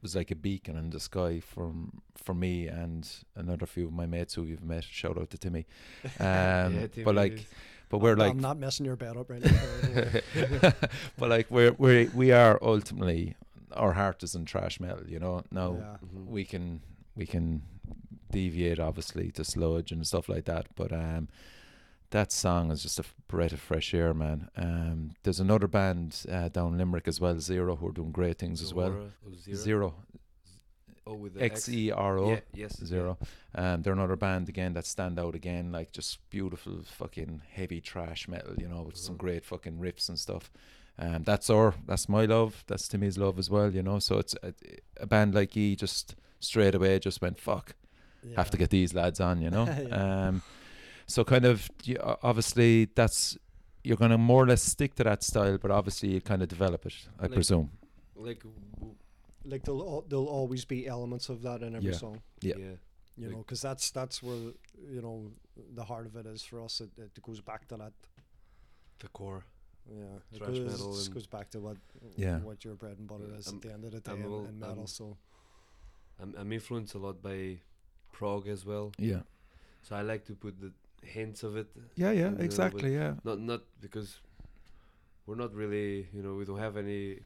was 0.00 0.14
like 0.14 0.30
a 0.30 0.36
beacon 0.36 0.76
in 0.76 0.90
the 0.90 1.00
sky 1.00 1.40
from 1.40 2.00
for 2.16 2.32
me 2.34 2.68
and 2.68 3.08
another 3.34 3.66
few 3.66 3.86
of 3.86 3.92
my 3.92 4.06
mates 4.06 4.34
who 4.34 4.44
you've 4.44 4.62
met. 4.62 4.84
Shout 4.84 5.18
out 5.18 5.30
to 5.30 5.38
Timmy. 5.38 5.66
Um, 6.20 6.74
yeah, 6.74 6.86
but 7.04 7.14
like, 7.16 7.32
is- 7.32 7.46
but 7.88 7.98
we're 7.98 8.12
I'm, 8.12 8.18
like, 8.18 8.30
I'm 8.32 8.38
not 8.40 8.58
messing 8.58 8.86
your 8.86 8.96
bed 8.96 9.16
up 9.16 9.28
right 9.30 9.42
now. 9.44 9.50
by 9.50 9.88
the 9.88 10.60
way. 10.62 10.72
but 11.18 11.28
like 11.30 11.50
we're 11.50 11.72
we 11.78 12.08
we 12.14 12.30
are 12.32 12.58
ultimately 12.62 13.34
our 13.74 13.92
heart 13.92 14.22
is 14.22 14.34
in 14.34 14.46
thrash 14.46 14.80
metal. 14.80 15.06
You 15.08 15.18
know. 15.18 15.42
Now 15.50 15.76
yeah. 15.78 15.96
Mhm. 16.06 16.26
we 16.26 16.44
can 16.44 16.80
we 17.16 17.26
can 17.26 17.62
deviate 18.30 18.78
obviously 18.78 19.30
to 19.32 19.42
sludge 19.44 19.90
and 19.90 20.06
stuff 20.06 20.28
like 20.28 20.44
that 20.44 20.66
but 20.76 20.92
um 20.92 21.28
that 22.10 22.30
song 22.30 22.70
is 22.70 22.82
just 22.82 22.98
a 22.98 23.02
f- 23.02 23.14
breath 23.26 23.52
of 23.52 23.60
fresh 23.60 23.94
air 23.94 24.12
man 24.12 24.50
um 24.56 25.12
there's 25.22 25.40
another 25.40 25.66
band 25.66 26.24
uh, 26.30 26.48
down 26.50 26.76
limerick 26.76 27.08
as 27.08 27.18
well 27.20 27.40
zero 27.40 27.74
who 27.76 27.88
are 27.88 27.92
doing 27.92 28.12
great 28.12 28.38
things 28.38 28.60
as 28.62 28.74
well 28.74 28.90
Zora- 28.90 29.10
oh, 29.26 29.34
Zero. 29.34 29.56
zero 29.56 29.94
Oh, 31.06 31.14
with 31.14 31.34
the 31.34 31.42
X. 31.42 31.60
x-e-r-o 31.68 32.30
Yeah, 32.32 32.40
yes. 32.52 32.76
yeah. 32.80 32.86
zero 32.86 33.18
um 33.54 33.80
they're 33.80 33.94
another 33.94 34.16
band 34.16 34.48
again 34.50 34.74
that 34.74 34.84
stand 34.84 35.18
out 35.18 35.34
again 35.34 35.72
like 35.72 35.90
just 35.90 36.18
beautiful 36.28 36.80
fucking 36.84 37.40
heavy 37.50 37.80
thrash 37.80 38.28
metal 38.28 38.54
you 38.58 38.68
know 38.68 38.82
with 38.82 38.98
some 38.98 39.14
Mhm. 39.14 39.18
great 39.18 39.44
fucking 39.44 39.78
riffs 39.78 40.08
and 40.10 40.18
stuff 40.18 40.50
um 40.98 41.22
that's 41.22 41.48
our 41.50 41.74
that's 41.86 42.08
my 42.08 42.24
love 42.24 42.64
that's 42.66 42.88
timmy's 42.88 43.16
love 43.18 43.38
as 43.38 43.48
well 43.50 43.72
you 43.72 43.82
know 43.82 43.98
so 43.98 44.18
it's 44.18 44.34
a, 44.42 44.52
a 45.00 45.06
band 45.06 45.34
like 45.34 45.52
he 45.52 45.76
just 45.76 46.14
straight 46.40 46.74
away 46.74 46.98
just 46.98 47.20
went 47.22 47.38
fuck 47.40 47.74
have 48.36 48.50
to 48.50 48.56
get 48.58 48.68
these 48.70 48.92
lads 48.94 49.20
on, 49.20 49.40
you 49.40 49.48
know. 49.48 49.64
Yeah. 49.88 50.26
um, 50.28 50.42
so 51.06 51.24
kind 51.24 51.44
of 51.46 51.70
obviously 52.22 52.86
that's 52.94 53.38
you're 53.84 53.96
going 53.96 54.10
to 54.10 54.18
more 54.18 54.42
or 54.42 54.46
less 54.48 54.62
stick 54.62 54.96
to 54.96 55.04
that 55.04 55.22
style, 55.22 55.56
but 55.56 55.70
obviously 55.70 56.10
you 56.10 56.20
kind 56.20 56.42
of 56.42 56.48
develop 56.48 56.84
it, 56.84 56.94
I 57.18 57.22
Like- 57.22 57.32
presume. 57.32 57.70
Like, 58.16 58.42
like 59.44 59.62
there'll 59.64 59.88
al- 59.88 60.04
there'll 60.08 60.26
always 60.26 60.64
be 60.66 60.86
elements 60.88 61.28
of 61.30 61.40
that 61.42 61.62
in 61.62 61.76
every 61.76 61.92
Yeah. 61.92 61.96
song. 61.96 62.20
Yeah. 62.42 62.56
yeah. 62.58 62.64
You 63.16 63.26
Like- 63.28 63.30
know, 63.32 63.38
because 63.38 63.62
that's 63.62 63.90
that's 63.92 64.20
where 64.22 64.52
you 64.94 65.00
know 65.00 65.30
the 65.74 65.84
heart 65.84 66.06
of 66.06 66.16
it 66.16 66.26
is 66.26 66.42
for 66.42 66.60
us. 66.60 66.80
It, 66.80 66.90
it 66.98 67.22
goes 67.22 67.40
back 67.40 67.68
to 67.68 67.76
that. 67.76 67.92
The 68.98 69.08
core. 69.08 69.44
Yeah, 69.90 70.04
it 70.32 70.38
Thrash 70.38 70.48
goes, 70.50 70.66
metal 70.72 70.94
just 70.94 71.14
goes 71.14 71.26
back 71.26 71.50
to 71.50 71.60
what 71.60 71.76
Yeah. 72.16 72.38
what 72.40 72.64
your 72.64 72.74
bread 72.74 72.98
and 72.98 73.06
butter 73.08 73.24
Yeah, 73.30 73.38
is 73.38 73.46
I'm- 73.46 73.56
at 73.56 73.62
the 73.62 73.72
end 73.72 73.84
of 73.84 73.92
the 73.92 74.00
day 74.00 74.12
I'm 74.12 74.20
in, 74.22 74.26
all- 74.26 74.42
metal. 74.52 74.78
I'm- 74.78 74.86
so 74.86 75.16
I'm, 76.20 76.34
I'm 76.36 76.52
influenced 76.52 76.94
a 76.94 76.98
lot 76.98 77.22
by 77.22 77.58
prog 78.12 78.48
as 78.48 78.64
well. 78.66 78.92
Yeah. 78.98 79.22
So 79.82 79.96
I 79.96 80.02
like 80.02 80.24
to 80.26 80.34
put 80.34 80.60
the 80.60 80.72
hints 81.02 81.42
of 81.42 81.56
it. 81.56 81.68
Yeah, 81.94 82.10
yeah, 82.10 82.26
And, 82.26 82.40
exactly, 82.40 82.92
yeah. 82.94 83.14
Not 83.24 83.38
not 83.40 83.62
because 83.80 84.20
we're 85.26 85.36
not 85.36 85.54
really, 85.54 86.08
you 86.12 86.22
know, 86.22 86.34
we 86.34 86.44
don't 86.44 86.58
have 86.58 86.76
any 86.76 87.20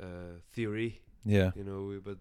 uh, 0.00 0.38
theory, 0.52 1.00
Yeah. 1.24 1.50
you 1.56 1.64
know, 1.64 1.84
we, 1.86 1.98
but 1.98 2.18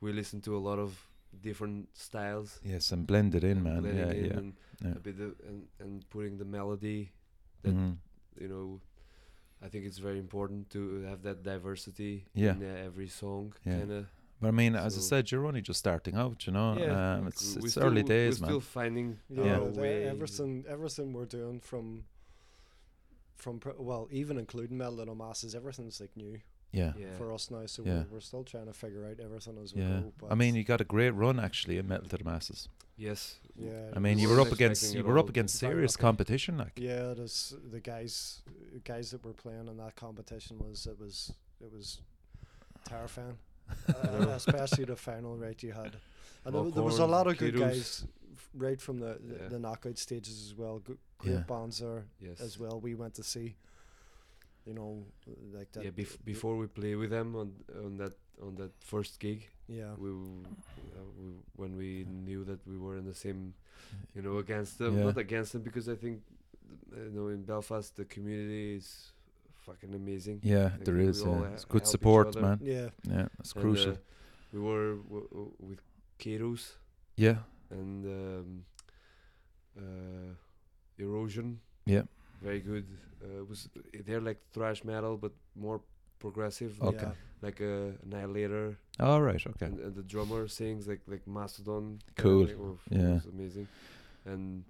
we 0.00 0.12
listen 0.12 0.40
to 0.42 0.56
a 0.56 0.58
lot 0.60 0.78
of 0.78 1.06
different 1.42 1.88
styles. 1.96 2.60
Yes, 2.62 2.92
and 2.92 3.06
blend 3.06 3.34
it 3.34 3.44
in, 3.44 3.58
and 3.58 3.62
man. 3.64 3.84
Yeah, 3.84 4.10
in 4.10 4.24
yeah. 4.24 4.36
And 4.38 4.52
yeah. 4.84 4.92
a 4.92 5.00
bit 5.00 5.20
of, 5.20 5.34
and 5.48 5.66
and 5.80 6.08
putting 6.10 6.38
the 6.38 6.44
melody 6.44 7.10
that 7.62 7.74
Mhm. 7.74 7.96
you 8.40 8.48
know. 8.48 8.80
I 9.64 9.68
think 9.68 9.84
it's 9.86 9.98
very 9.98 10.18
important 10.18 10.70
to 10.70 11.02
have 11.02 11.22
that 11.22 11.42
diversity 11.42 12.26
Yeah. 12.34 12.52
in 12.54 12.62
uh, 12.62 12.86
every 12.86 13.08
song, 13.08 13.54
Yeah. 13.64 13.78
kind 13.78 13.92
of. 13.92 14.06
But 14.40 14.48
I 14.48 14.50
mean, 14.52 14.76
as 14.76 14.96
I 14.96 15.00
said, 15.00 15.32
you're 15.32 15.46
only 15.46 15.62
just 15.62 15.80
starting 15.80 16.14
out, 16.14 16.46
you 16.46 16.52
know. 16.52 16.76
Yeah, 16.78 17.16
um, 17.16 17.26
it's 17.26 17.56
we 17.56 17.62
it's 17.62 17.72
still- 17.72 17.82
early 17.84 18.02
we're 18.02 18.08
days, 18.08 18.40
man. 18.40 18.48
still 18.50 18.60
finding 18.60 19.18
yeah, 19.28 19.56
our 19.58 19.64
way. 19.64 20.04
everything 20.04 20.64
everything 20.68 21.12
we're 21.12 21.26
doing 21.40 21.58
from 21.60 22.04
from 23.36 23.58
pr- 23.60 23.70
well 23.78 24.08
even 24.10 24.38
including 24.38 24.76
Metal 24.78 24.98
to 24.98 25.04
the 25.06 25.14
Masses 25.14 25.54
everything's 25.54 26.00
like 26.00 26.16
new 26.16 26.38
yeah. 26.72 26.92
Yeah. 26.98 27.06
for 27.16 27.32
us 27.32 27.50
now. 27.50 27.66
So 27.66 27.82
Yeah. 27.82 27.92
we're, 27.92 28.06
we're 28.14 28.20
still 28.20 28.44
trying 28.44 28.66
to 28.66 28.72
figure 28.72 29.04
out 29.06 29.18
everything 29.20 29.58
as 29.62 29.74
we 29.74 29.82
Yeah. 29.82 30.00
go. 30.00 30.12
But 30.18 30.32
I 30.32 30.34
mean, 30.34 30.54
you 30.54 30.64
got 30.64 30.80
a 30.80 30.84
great 30.84 31.10
run 31.10 31.38
actually 31.40 31.78
in 31.78 31.88
Metal 31.88 32.08
to 32.08 32.16
the 32.18 32.24
Masses. 32.24 32.68
Yes. 32.96 33.36
yeah, 33.56 33.92
I 33.94 34.00
mean, 34.00 34.18
you 34.18 34.28
were 34.28 34.40
up 34.40 34.50
against 34.52 34.92
you 34.94 35.04
were 35.04 35.18
up 35.18 35.28
against 35.28 35.54
serious 35.56 35.92
lucky. 35.94 36.00
competition, 36.02 36.58
like. 36.58 36.72
Yeah, 36.76 37.14
there's 37.14 37.54
the 37.70 37.78
guys 37.80 38.42
guys 38.84 39.10
that 39.12 39.24
were 39.24 39.32
playing 39.34 39.68
in 39.68 39.76
that 39.76 39.94
competition 39.94 40.58
was 40.58 40.86
it 40.86 40.98
was 40.98 41.32
it 41.60 41.72
was 41.72 42.00
terrifying. 42.84 43.38
uh, 43.88 44.28
especially 44.30 44.84
the 44.84 44.96
final 44.96 45.36
right 45.36 45.62
you 45.62 45.72
had. 45.72 45.96
And 46.44 46.54
there, 46.54 46.70
there 46.70 46.82
was 46.82 46.98
a 46.98 47.06
lot 47.06 47.26
of 47.26 47.36
good 47.36 47.54
Kidos. 47.54 47.60
guys 47.60 48.04
f- 48.34 48.48
right 48.54 48.80
from 48.80 48.98
the, 48.98 49.18
the, 49.22 49.34
Yeah. 49.42 49.48
the 49.48 49.58
knockout 49.58 49.98
stages 49.98 50.42
as 50.46 50.54
well. 50.56 50.78
Good, 50.78 50.98
great 51.18 51.32
Yeah. 51.34 51.40
bands 51.42 51.78
there 51.80 52.04
Yes. 52.20 52.40
as 52.40 52.58
well. 52.58 52.80
We 52.80 52.94
went 52.94 53.14
to 53.14 53.22
see, 53.22 53.56
you 54.68 54.74
know, 54.74 54.90
like 55.58 55.70
that. 55.72 55.84
yeah. 55.84 55.90
Bef- 56.00 56.18
before 56.24 56.54
we 56.60 56.66
play 56.80 56.94
with 57.00 57.10
them 57.10 57.28
on 57.36 57.48
on 57.86 57.96
that 57.98 58.12
on 58.46 58.54
that 58.56 58.72
first 58.92 59.18
gig, 59.20 59.40
yeah, 59.68 59.92
we, 60.02 60.10
uh, 60.10 61.08
we 61.18 61.26
when 61.60 61.72
we 61.82 61.90
knew 62.26 62.44
that 62.44 62.60
we 62.70 62.76
were 62.84 62.96
in 63.00 63.04
the 63.12 63.14
same, 63.24 63.40
you 64.14 64.22
know, 64.22 64.38
against 64.38 64.78
them. 64.78 64.92
Yeah. 64.98 65.04
Not 65.06 65.18
against 65.18 65.50
them 65.52 65.62
because 65.62 65.88
I 65.88 65.96
think, 65.96 66.16
uh, 66.96 67.00
you 67.08 67.10
know, 67.16 67.28
in 67.28 67.42
Belfast 67.44 67.96
the 67.96 68.04
community 68.04 68.76
is 68.76 69.12
fucking 69.66 69.94
amazing. 69.94 70.38
Yeah, 70.42 70.64
Like, 70.72 70.84
there 70.84 70.94
we 70.98 71.08
is. 71.08 71.22
all 71.22 71.40
Yeah. 71.40 71.54
It's 71.54 71.64
good 71.74 71.86
support, 71.86 72.34
man. 72.40 72.58
yeah, 72.62 72.88
Yeah, 73.14 73.28
it's 73.40 73.52
And, 73.54 73.62
crucial. 73.62 73.92
uh, 73.92 73.96
we 74.52 74.60
were 74.60 74.90
w- 75.10 75.28
w- 75.30 75.54
with 75.68 75.80
Keros 76.18 76.64
yeah, 77.16 77.38
and 77.70 78.04
um, 78.06 78.64
uh, 79.76 81.02
Erosion. 81.02 81.60
Yeah. 81.86 82.02
Very 82.42 82.60
good. 82.60 82.86
Uh, 83.22 83.44
was 83.44 83.68
they're 84.06 84.20
like 84.20 84.40
thrash 84.52 84.84
metal 84.84 85.16
but 85.16 85.32
more 85.56 85.80
progressive, 86.20 86.80
Okay. 86.82 87.06
yeah. 87.06 87.12
like 87.42 87.60
a 87.60 87.92
Annihilator. 88.04 88.78
all 89.00 89.20
right. 89.22 89.44
Okay. 89.46 89.66
And, 89.66 89.80
and 89.80 89.94
the 89.94 90.02
drummer 90.02 90.48
sings 90.48 90.86
like 90.86 91.00
like 91.06 91.26
Mastodon. 91.26 91.98
kinda 92.16 92.22
Cool. 92.22 92.46
thing. 92.46 92.56
Oh, 92.60 92.78
Yeah. 92.90 92.98
it 93.10 93.14
was 93.14 93.26
amazing. 93.26 93.68
And 94.24 94.64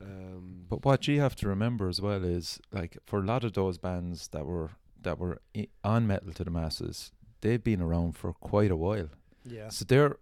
um, 0.00 0.66
But 0.68 0.84
what 0.84 1.06
you 1.08 1.20
have 1.20 1.34
to 1.36 1.48
remember 1.48 1.88
as 1.88 2.00
well 2.00 2.24
is 2.24 2.60
like 2.72 2.98
for 3.06 3.18
a 3.20 3.22
lot 3.24 3.44
of 3.44 3.52
those 3.52 3.78
bands 3.78 4.28
that 4.28 4.44
were 4.46 4.70
that 5.02 5.18
were 5.18 5.40
I- 5.56 5.68
on 5.84 6.06
Metal 6.06 6.32
to 6.32 6.44
the 6.44 6.50
Masses, 6.50 7.12
they've 7.40 7.62
been 7.62 7.80
around 7.80 8.16
for 8.16 8.32
quite 8.32 8.70
a 8.70 8.76
while. 8.76 9.08
yeah, 9.44 9.68
So 9.68 9.84
they're 9.84 10.16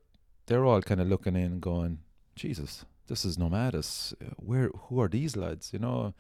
they're 0.46 0.64
all 0.64 0.82
kind 0.82 1.00
of 1.00 1.08
looking 1.08 1.37
in 1.37 1.52
and 1.52 1.60
going, 1.60 1.98
Jesus, 2.37 2.84
this 3.06 3.24
is 3.24 3.37
Nomadus. 3.38 4.12
Uh, 4.20 4.34
Where 4.37 4.68
who 4.88 5.00
are 5.00 5.08
these 5.08 5.37
lads? 5.37 5.72
You 5.72 5.78
know, 5.78 6.14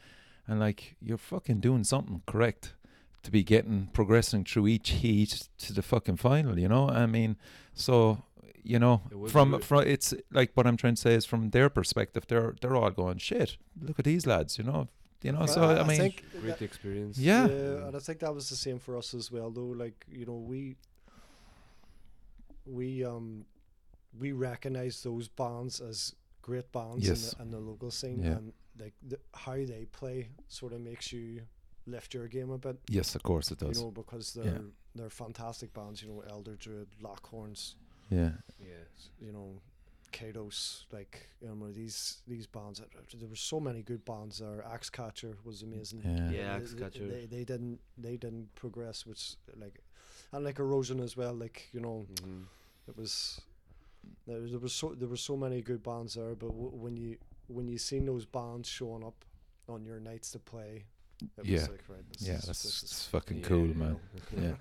and 0.46 0.60
like 0.60 0.96
you're 1.00 1.18
fucking 1.18 1.60
doing 1.60 1.84
something 1.84 2.22
correct 2.26 2.74
to 3.22 3.30
be 3.30 3.42
getting 3.42 3.88
progressing 3.92 4.44
through 4.44 4.66
each 4.68 4.90
heat 4.90 5.48
to 5.58 5.72
the 5.72 5.82
fucking 5.82 6.16
final. 6.16 6.58
You 6.58 6.68
know, 6.68 6.88
I 6.88 7.06
mean, 7.06 7.36
so 7.72 8.22
you 8.62 8.78
know 8.78 9.02
from 9.28 9.52
good. 9.52 9.64
from 9.64 9.80
it's 9.86 10.14
like 10.30 10.52
what 10.54 10.66
I'm 10.66 10.76
trying 10.76 10.94
to 10.94 11.00
say 11.00 11.14
is 11.14 11.24
from 11.24 11.50
their 11.50 11.68
perspective, 11.70 12.24
they're 12.28 12.54
they're 12.60 12.76
all 12.76 12.90
going 12.90 13.18
shit. 13.18 13.56
Look 13.80 13.98
at 13.98 14.04
these 14.04 14.26
lads. 14.26 14.58
You 14.58 14.64
know, 14.64 14.88
you 15.22 15.32
know. 15.32 15.46
So 15.46 15.62
I, 15.64 15.82
mean, 15.84 15.96
think 15.98 16.24
Great 16.40 16.58
that- 16.58 16.62
experience. 16.62 17.18
Yeah. 17.18 17.46
yeah, 17.46 17.86
and 17.86 17.96
I 17.96 17.98
think 17.98 18.20
that 18.20 18.34
was 18.34 18.48
the 18.50 18.56
same 18.56 18.78
for 18.78 18.96
us 18.96 19.14
as 19.14 19.32
well. 19.32 19.50
Though, 19.50 19.74
like 19.84 20.04
you 20.10 20.26
know, 20.26 20.36
we 20.36 20.76
we 22.66 23.04
um 23.04 23.46
we 24.18 24.32
recognize 24.32 25.02
those 25.02 25.28
bands 25.28 25.80
as 25.80 26.14
great 26.48 26.70
bands 26.72 27.06
Yes. 27.08 27.32
in, 27.32 27.38
the, 27.38 27.42
in 27.44 27.50
the 27.50 27.70
local 27.70 27.90
scene, 27.90 28.22
Yeah. 28.22 28.36
and 28.38 28.52
like 28.78 28.94
the, 29.10 29.18
how 29.32 29.54
they 29.72 29.86
play 30.00 30.28
sort 30.48 30.72
of 30.74 30.80
makes 30.80 31.12
you 31.12 31.24
lift 31.86 32.12
your 32.14 32.28
game 32.28 32.50
a 32.50 32.58
bit. 32.58 32.76
yes, 32.88 33.14
of 33.14 33.22
course 33.22 33.50
it 33.52 33.58
does. 33.58 33.76
You 33.78 33.84
know, 33.84 33.90
because 34.02 34.34
they're 34.34 34.52
Yeah. 34.62 34.68
they're 34.96 35.10
fantastic 35.24 35.72
bands. 35.72 36.02
You 36.02 36.08
know, 36.10 36.20
Elder 36.34 36.56
Druid, 36.56 36.88
Lockhorns, 37.02 37.74
yeah, 38.10 38.32
Yeah. 38.58 38.84
you 39.26 39.32
know, 39.32 39.60
Kados, 40.12 40.84
like 40.92 41.14
you 41.40 41.48
know 41.48 41.70
these 41.72 42.22
these 42.32 42.46
bands. 42.46 42.80
uh, 42.80 42.84
There 43.20 43.28
were 43.28 43.36
so 43.52 43.58
many 43.60 43.82
good 43.82 44.04
bands 44.04 44.38
there. 44.38 44.62
Axe 44.74 44.90
Catcher 44.90 45.36
was 45.44 45.62
amazing. 45.62 46.02
Yeah. 46.04 46.30
Yeah, 46.30 46.30
They- 46.30 46.62
Axe 46.62 46.74
Catcher. 46.74 47.08
They, 47.08 47.26
they 47.26 47.44
didn't 47.44 47.80
they 48.06 48.16
didn't 48.16 48.54
progress, 48.54 49.06
which 49.06 49.36
like 49.56 49.76
and 50.32 50.44
like 50.44 50.58
Erosion 50.60 51.00
as 51.00 51.16
well. 51.16 51.34
Like 51.44 51.58
you 51.74 51.80
know, 51.80 52.06
Mhm. 52.14 52.44
it 52.88 52.96
was 52.96 53.40
there, 54.26 54.40
was- 54.40 54.50
there 54.52 54.60
was 54.60 54.72
so 54.72 54.94
there 54.94 55.08
were 55.08 55.16
so 55.16 55.36
many 55.36 55.60
good 55.62 55.82
bands 55.82 56.14
there. 56.14 56.34
But 56.34 56.48
w- 56.48 56.70
when 56.84 56.96
you 56.96 57.16
when 57.48 57.68
you 57.68 57.78
seen 57.78 58.06
those 58.06 58.24
bands 58.26 58.68
showing 58.68 59.04
up 59.04 59.24
on 59.68 59.84
your 59.84 60.00
nights 60.00 60.30
to 60.32 60.38
play, 60.38 60.84
it 61.38 61.44
Yeah. 61.46 61.54
was 61.60 61.68
like 61.70 61.84
right. 61.88 62.04
This 62.12 62.28
yeah, 62.28 62.34
is, 62.38 62.44
that's 62.46 62.62
this 62.62 62.82
is 62.82 63.06
fucking 63.10 63.38
Yeah, 63.38 63.46
cool, 63.48 63.66
man. 63.76 63.96
Yeah. 64.36 64.54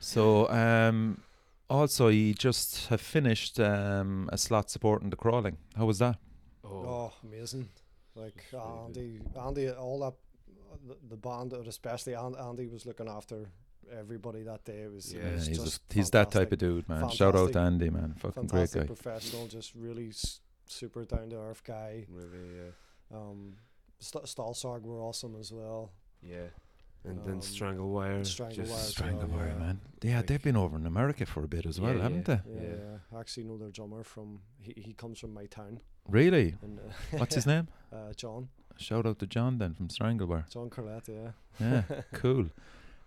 So, 0.00 0.48
um, 0.50 1.22
also 1.68 2.08
you 2.08 2.34
just 2.34 2.86
have 2.88 3.00
finished 3.00 3.58
um 3.60 4.28
a 4.32 4.36
slot 4.38 4.70
supporting 4.70 5.10
the 5.10 5.16
crawling. 5.16 5.56
How 5.76 5.86
was 5.86 5.98
that? 5.98 6.16
Oh, 6.64 6.84
Oh, 6.86 7.12
amazing! 7.22 7.68
Like 8.14 8.44
It's. 8.52 8.54
Andy, 8.54 9.20
Andy, 9.46 9.68
all 9.70 10.00
that 10.00 10.14
the, 10.88 10.96
the 11.08 11.16
band, 11.16 11.52
and 11.52 11.66
especially 11.68 12.14
Andy, 12.14 12.38
Andy 12.38 12.66
was 12.66 12.84
looking 12.86 13.08
after 13.08 13.48
everybody 13.92 14.42
that 14.42 14.64
day. 14.64 14.82
It 14.82 14.92
was, 14.92 15.12
it 15.12 15.18
Yeah, 15.22 15.32
was 15.34 15.46
he's 15.46 15.58
just 15.62 15.82
a, 15.90 15.94
he's 15.94 16.10
that 16.10 16.30
type 16.30 16.52
of 16.52 16.58
dude, 16.58 16.88
man. 16.88 17.08
Shout 17.10 17.34
out 17.36 17.52
to 17.52 17.58
Andy, 17.58 17.90
man. 17.90 18.14
Fucking 18.18 18.46
great 18.46 18.70
fantastic 18.70 18.80
guy. 18.82 18.86
professional, 18.86 19.46
just 19.46 19.74
really 19.74 20.08
s- 20.08 20.40
super 20.66 21.04
down 21.04 21.30
to 21.30 21.36
earth 21.36 21.62
guy. 21.64 22.06
really, 22.08 22.56
yeah. 22.56 23.16
Um, 23.18 23.54
St- 24.00 24.24
Stalsarg 24.24 24.82
were 24.82 25.00
awesome 25.00 25.36
as 25.38 25.52
well. 25.52 25.92
Yeah. 26.22 26.48
And 27.06 27.18
then 27.26 27.34
Um, 27.34 27.40
Strangle 27.42 27.90
Wire. 27.90 28.24
Strangle 28.24 28.56
just- 28.56 28.70
Wire 28.72 28.80
Strangle 28.80 29.28
well, 29.28 29.38
Wire, 29.38 29.48
yeah. 29.48 29.58
man. 29.58 29.80
Yeah, 30.02 30.16
Like- 30.18 30.26
they've 30.28 30.42
been 30.42 30.56
over 30.56 30.76
in 30.76 30.86
America 30.86 31.26
for 31.26 31.44
a 31.44 31.48
bit 31.48 31.66
as 31.66 31.80
well, 31.80 31.94
Yeah, 31.96 32.02
haven't 32.02 32.26
yeah. 32.28 32.40
they? 32.46 32.50
Yeah, 32.54 32.60
Yeah. 32.62 32.76
yeah. 32.76 32.98
I 33.16 33.20
actually 33.20 33.44
know 33.44 33.58
their 33.58 33.70
drummer 33.70 34.02
from 34.04 34.40
he, 34.60 34.72
he 34.76 34.92
comes 34.94 35.18
from 35.20 35.34
my 35.34 35.46
town. 35.46 35.80
Really? 36.08 36.56
And, 36.62 36.78
uh, 36.80 36.82
What's 37.18 37.34
his 37.34 37.46
name? 37.52 37.68
Uh, 37.92 38.12
John 38.14 38.48
Shout 38.76 39.06
out 39.06 39.20
to 39.20 39.26
John 39.28 39.58
then 39.58 39.74
from 39.74 39.86
Stranglewire. 39.88 40.48
John 40.50 40.68
Corlett. 40.68 41.06
Yeah. 41.06 41.30
Yeah, 41.60 41.82
cool. 42.14 42.46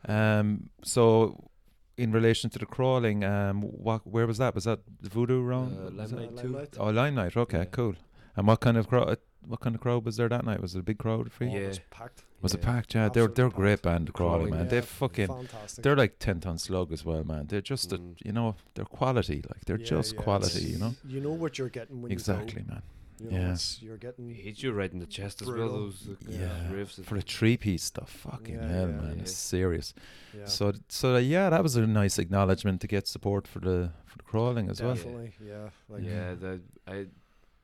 Um, 0.05 0.69
so 0.83 1.49
in 1.97 2.11
relation 2.11 2.49
to 2.51 2.59
the 2.59 2.65
crawling, 2.65 3.23
um, 3.23 3.61
what 3.61 4.05
where 4.05 4.27
was 4.27 4.37
that? 4.37 4.53
Was 4.55 4.65
that 4.65 4.79
the 5.01 5.09
Voodoo 5.09 5.41
round? 5.41 5.77
Uh, 5.77 6.01
Was 6.01 6.11
that- 6.11 6.17
Limelight 6.17 6.37
Uh, 6.37 6.41
too. 6.41 6.47
Limelight. 6.47 6.77
Oh, 6.79 6.89
Limelight. 6.89 7.37
Okay, 7.37 7.57
Yeah. 7.59 7.65
cool. 7.65 7.95
And 8.35 8.47
what 8.47 8.59
kind 8.59 8.77
of 8.77 8.87
crowd? 8.87 9.17
What 9.45 9.61
kind 9.61 9.75
of 9.75 9.81
crowd 9.81 10.03
was 10.05 10.17
there 10.17 10.27
that 10.29 10.43
night? 10.45 10.61
Was 10.61 10.75
it 10.75 10.79
a 10.79 10.83
big 10.83 10.97
crowd 10.97 11.31
for 11.31 11.45
you? 11.45 11.51
Oh, 11.51 11.61
it 11.63 11.67
was 11.67 11.77
Yeah. 11.77 11.83
packed. 11.89 12.23
Was 12.41 12.53
it 12.53 12.61
packed? 12.61 12.93
Yeah, 12.93 13.09
they're 13.09 13.27
they're 13.27 13.47
a 13.47 13.49
great 13.49 13.81
band, 13.81 14.07
the 14.09 14.11
crawling 14.11 14.37
Crawling, 14.39 14.51
man. 14.53 14.63
Yeah, 14.65 14.69
They're 14.71 14.81
fucking. 14.83 15.27
fantastic. 15.27 15.83
They're 15.83 15.95
like 15.95 16.19
ten 16.19 16.39
ton 16.39 16.57
slug 16.59 16.91
as 16.91 17.03
well, 17.03 17.23
man. 17.23 17.47
They're 17.47 17.61
just 17.61 17.91
a, 17.93 17.97
Mm. 17.97 18.15
you 18.23 18.31
know 18.33 18.55
they're 18.75 18.85
quality. 18.85 19.41
Like 19.49 19.65
they're 19.65 19.79
Yeah, 19.79 19.85
just 19.85 20.13
yeah, 20.15 20.21
quality. 20.21 20.57
it's- 20.59 20.71
You 20.71 20.77
know 20.77 20.93
You 21.07 21.21
know 21.21 21.31
what 21.31 21.57
you're 21.57 21.69
getting 21.69 22.01
when 22.03 22.11
exactly, 22.11 22.61
you 22.61 22.67
man. 22.67 22.83
Go. 23.19 23.25
You 23.25 23.31
know, 23.31 23.37
Yeah. 23.37 23.51
it's, 23.53 23.81
you're 23.81 23.97
getting. 23.97 24.29
It 24.31 24.35
hits 24.37 24.63
you 24.63 24.71
right 24.71 24.91
in 24.91 24.99
the 24.99 25.05
chest 25.05 25.41
as 25.41 25.47
well. 25.47 25.69
Those 25.69 26.07
uh, 26.09 26.15
Yeah, 26.29 26.71
riffs. 26.71 27.03
For 27.03 27.17
a 27.17 27.21
three 27.21 27.57
piece 27.57 27.83
stuff, 27.83 28.09
fucking 28.09 28.55
Yeah, 28.55 28.67
hell, 28.67 28.89
yeah, 28.89 29.01
man, 29.01 29.13
yeah. 29.15 29.21
it's 29.21 29.33
serious. 29.33 29.93
Yeah, 30.37 30.45
So, 30.45 30.73
so 30.89 31.15
uh, 31.15 31.19
yeah, 31.19 31.49
that 31.49 31.63
was 31.63 31.75
a 31.75 31.85
nice 31.87 32.17
acknowledgement 32.19 32.81
to 32.81 32.87
get 32.87 33.07
support 33.07 33.47
for 33.47 33.59
the 33.59 33.91
for 34.05 34.17
the 34.17 34.23
crawling 34.23 34.69
as 34.69 34.81
well. 34.81 34.93
definitely. 34.95 35.31
Yeah. 35.45 35.69
Like, 35.89 36.03
yeah, 36.03 36.35
that 36.43 36.61
I 36.87 37.05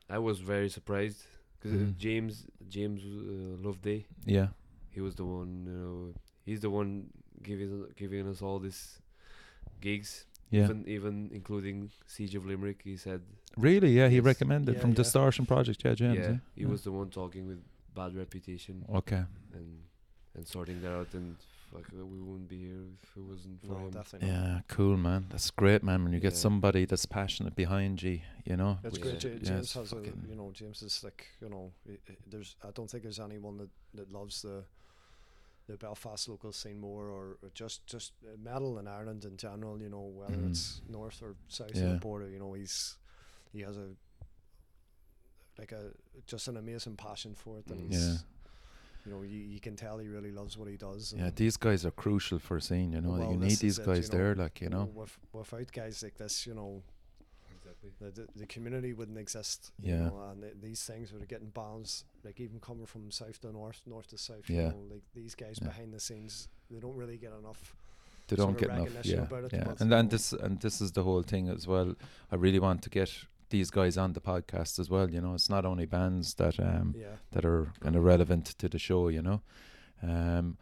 I 0.08 0.18
was 0.18 0.38
very 0.40 0.68
surprised 0.68 1.20
because 1.60 1.72
Mhm. 1.80 1.96
James 1.96 2.46
James 2.68 3.00
uh, 3.04 3.56
Loveday, 3.66 4.06
Yeah, 4.26 4.48
he 4.90 5.00
was 5.00 5.14
the 5.14 5.24
one. 5.24 5.52
You 5.66 5.72
know, 5.80 6.14
he's 6.44 6.60
the 6.60 6.70
one 6.70 6.90
giving 7.42 7.86
giving 7.96 8.28
us 8.28 8.42
all 8.42 8.58
these 8.58 9.00
gigs. 9.80 10.26
Yeah. 10.54 10.64
Even 10.64 10.78
even 10.96 11.14
including 11.32 11.90
Siege 12.06 12.34
of 12.38 12.44
Limerick. 12.46 12.80
He 12.84 12.96
said, 12.96 13.20
really, 13.56 13.90
yeah. 13.98 14.08
He 14.08 14.20
recommended 14.20 14.74
Yeah, 14.74 14.80
from 14.82 14.90
yeah. 14.90 14.96
Distortion 15.02 15.44
Project. 15.46 15.78
Yeah, 15.84 15.94
James. 15.94 16.18
yeah, 16.18 16.30
Yeah, 16.30 16.36
he 16.58 16.62
yeah. 16.62 16.68
was 16.74 16.82
the 16.82 16.92
one 16.92 17.10
talking 17.10 17.44
with 17.50 17.60
bad 17.94 18.14
reputation 18.16 18.84
Okay. 19.00 19.22
and 19.58 19.68
and 20.36 20.46
sorting 20.54 20.80
that 20.82 20.92
out. 20.98 21.14
And 21.14 21.36
fuck, 21.72 21.86
uh, 21.92 22.04
we 22.14 22.18
wouldn't 22.26 22.48
be 22.48 22.58
here 22.68 22.84
if 23.04 23.10
it 23.16 23.22
wasn't 23.32 23.60
for 23.66 23.72
no, 23.74 23.78
him. 23.86 23.90
definitely. 23.90 24.28
Yeah, 24.28 24.60
cool, 24.76 24.96
man. 24.96 25.26
That's 25.30 25.50
great, 25.62 25.82
man. 25.88 25.98
When 26.04 26.12
you 26.12 26.20
get 26.28 26.36
somebody 26.36 26.82
that's 26.90 27.06
passionate 27.06 27.54
behind 27.54 28.02
you, 28.02 28.20
you 28.50 28.56
know. 28.60 28.78
It's 28.84 28.98
Yeah. 28.98 29.04
great. 29.04 29.22
Ja- 29.24 29.30
Yeah, 29.30 29.38
James 29.48 29.60
it's 29.66 29.72
has 29.74 29.92
a, 29.92 30.00
you 30.30 30.36
know, 30.40 30.50
James 30.60 30.82
is 30.82 31.04
like, 31.06 31.20
you 31.42 31.48
know, 31.48 31.64
i- 31.92 32.00
i- 32.10 32.16
there's, 32.30 32.56
I 32.68 32.70
don't 32.76 32.90
think 32.90 33.02
there's 33.04 33.20
anyone 33.30 33.56
that, 33.58 33.70
that 33.98 34.08
loves 34.18 34.42
the, 34.42 34.56
the 35.66 35.76
Belfast 35.76 36.28
local 36.28 36.52
scene 36.52 36.78
more, 36.78 37.08
or, 37.08 37.38
or 37.42 37.50
just, 37.54 37.86
just 37.86 38.12
uh, 38.24 38.36
metal 38.42 38.78
in 38.78 38.86
Ireland 38.86 39.24
in 39.24 39.36
general. 39.36 39.80
You 39.80 39.88
know, 39.88 40.02
whether 40.14 40.36
Mhm. 40.36 40.50
it's 40.50 40.82
north 40.88 41.22
or 41.22 41.36
south 41.48 41.70
of 41.70 41.74
the 41.90 41.98
border. 42.00 42.28
You 42.28 42.38
know, 42.38 42.52
he's, 42.54 42.98
he 43.52 43.60
has 43.62 43.76
a, 43.76 43.88
like 45.58 45.72
a, 45.72 45.92
just 46.26 46.48
an 46.48 46.56
amazing 46.56 46.96
passion 46.96 47.34
for 47.34 47.58
it, 47.58 47.70
and 47.70 47.80
Mm. 47.80 47.86
he's, 47.88 48.00
Yeah. 48.00 48.18
you 49.06 49.12
know, 49.12 49.22
you, 49.22 49.38
you 49.38 49.60
can 49.60 49.76
tell 49.76 49.98
he 49.98 50.08
really 50.08 50.32
loves 50.32 50.56
what 50.58 50.68
he 50.68 50.76
does. 50.76 51.12
Yeah, 51.16 51.30
these 51.34 51.56
guys 51.56 51.84
are 51.86 51.90
crucial 51.92 52.38
for 52.38 52.56
a 52.56 52.60
scene. 52.62 52.92
You 52.92 53.00
know, 53.00 53.10
Well, 53.12 53.30
you 53.30 53.36
need 53.38 53.58
these 53.58 53.78
it, 53.78 53.86
guys 53.86 54.08
you 54.08 54.12
know, 54.12 54.18
there, 54.24 54.34
like 54.34 54.60
you 54.60 54.68
know. 54.70 54.84
with, 54.94 55.18
without 55.32 55.70
guys 55.72 56.02
like 56.02 56.16
this, 56.16 56.46
you 56.46 56.54
know, 56.54 56.82
Exactly. 57.86 58.10
the, 58.24 58.32
the, 58.32 58.38
the 58.40 58.46
community 58.46 58.92
wouldn't 58.92 59.18
exist. 59.18 59.72
You 59.80 59.94
Yeah. 59.94 60.08
know, 60.08 60.22
and 60.30 60.42
th- 60.42 60.54
these 60.62 60.82
things 60.84 61.10
that 61.10 61.22
are 61.22 61.26
getting 61.26 61.50
bands, 61.50 62.04
like 62.24 62.40
even 62.40 62.60
coming 62.60 62.86
from 62.86 63.10
south 63.10 63.40
to 63.42 63.52
north, 63.52 63.82
north 63.86 64.08
to 64.08 64.18
south. 64.18 64.48
Yeah. 64.48 64.56
You 64.56 64.68
know, 64.68 64.84
like 64.90 65.02
these 65.14 65.34
guys 65.34 65.58
Yeah. 65.60 65.68
behind 65.68 65.92
the 65.92 66.00
scenes, 66.00 66.48
they 66.70 66.78
don't 66.80 66.96
really 66.96 67.18
get 67.18 67.32
enough. 67.32 67.76
They 68.28 68.36
don't 68.36 68.56
get 68.56 68.70
enough. 68.70 69.04
Yeah, 69.04 69.22
about 69.22 69.44
it, 69.44 69.52
yeah. 69.52 69.74
And 69.80 69.92
then 69.92 70.08
this 70.08 70.32
and 70.32 70.58
this 70.60 70.80
is 70.80 70.92
the 70.92 71.02
whole 71.02 71.22
thing 71.22 71.48
as 71.48 71.66
well. 71.66 71.94
I 72.32 72.36
really 72.36 72.58
want 72.58 72.80
to 72.82 72.90
get 72.90 73.10
these 73.50 73.70
guys 73.70 73.98
on 73.98 74.14
the 74.14 74.20
podcast 74.20 74.78
as 74.78 74.88
well. 74.88 75.10
You 75.10 75.20
know, 75.20 75.34
it's 75.34 75.50
not 75.50 75.64
only 75.66 75.84
bands 75.86 76.34
that 76.34 76.58
um 76.58 76.94
Yeah. 76.96 77.16
that 77.32 77.44
are 77.44 77.72
kind 77.80 77.96
of 77.96 78.02
relevant 78.04 78.46
to 78.58 78.68
the 78.68 78.78
show. 78.78 79.08
You 79.08 79.20
know, 79.22 79.42
um, 80.02 80.56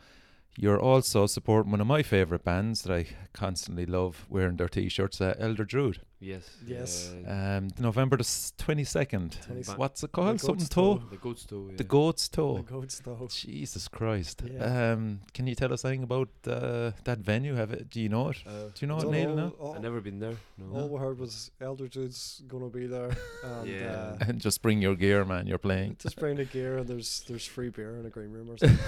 you're 0.58 0.80
also 0.80 1.26
supporting 1.26 1.70
one 1.72 1.80
of 1.80 1.86
my 1.86 2.02
favorite 2.02 2.44
bands 2.44 2.82
that 2.82 2.92
I 2.92 3.06
constantly 3.32 3.86
love 3.86 4.26
wearing 4.28 4.56
their 4.56 4.68
t-shirts. 4.68 5.20
Uh, 5.20 5.34
Elder 5.38 5.64
Druid. 5.64 6.00
Yes. 6.22 6.48
Yes. 6.64 7.12
yeah. 7.24 7.56
Um, 7.58 7.68
November 7.80 8.16
the 8.16 8.52
twenty 8.56 8.84
second. 8.84 9.36
What's 9.76 10.04
it 10.04 10.12
called? 10.12 10.28
Goat's 10.38 10.44
Something 10.44 10.66
Toe. 10.68 10.98
toe. 10.98 11.02
the 11.10 11.16
goat's 11.16 11.44
toe. 11.44 11.66
Yeah. 11.70 11.76
The 11.76 11.84
goat's 11.84 12.28
toe. 12.28 12.56
The 12.58 12.62
goats 12.62 13.00
though. 13.04 13.28
Jesus 13.28 13.88
Christ. 13.88 14.42
Yeah. 14.46 14.92
Um, 14.92 15.20
can 15.34 15.48
you 15.48 15.56
tell 15.56 15.72
us 15.72 15.84
anything 15.84 16.04
about 16.04 16.28
uh, 16.46 16.92
that 17.04 17.18
venue? 17.18 17.56
Have 17.56 17.72
it? 17.72 17.90
Do 17.90 18.00
you 18.00 18.08
know 18.08 18.28
it? 18.28 18.36
Uh, 18.46 18.66
Do 18.72 18.78
you 18.82 18.86
know 18.86 18.98
it, 18.98 19.02
Don't 19.02 19.10
Neil? 19.12 19.34
know, 19.34 19.46
Now? 19.48 19.52
all, 19.58 19.74
I've 19.74 19.82
never 19.82 20.00
been 20.00 20.20
there. 20.20 20.36
No. 20.58 20.80
all 20.80 20.88
we 20.88 20.98
heard 21.00 21.18
was 21.18 21.50
Elder 21.60 21.88
Druid's 21.88 22.42
gonna 22.46 22.68
be 22.68 22.86
there. 22.86 23.10
And, 23.44 23.68
Yeah. 23.68 24.14
uh, 24.20 24.24
and 24.28 24.40
just 24.46 24.62
bring 24.62 24.80
your 24.80 24.94
gear, 24.94 25.24
man. 25.24 25.48
You're 25.48 25.58
playing. 25.58 25.96
just 25.98 26.16
bring 26.20 26.36
the 26.36 26.44
gear 26.44 26.78
and 26.78 26.86
there's 26.88 27.24
there's 27.26 27.46
free 27.46 27.70
beer 27.70 27.96
in 27.96 28.06
a 28.06 28.10
green 28.10 28.30
room 28.30 28.48
or 28.50 28.58
something. 28.62 28.78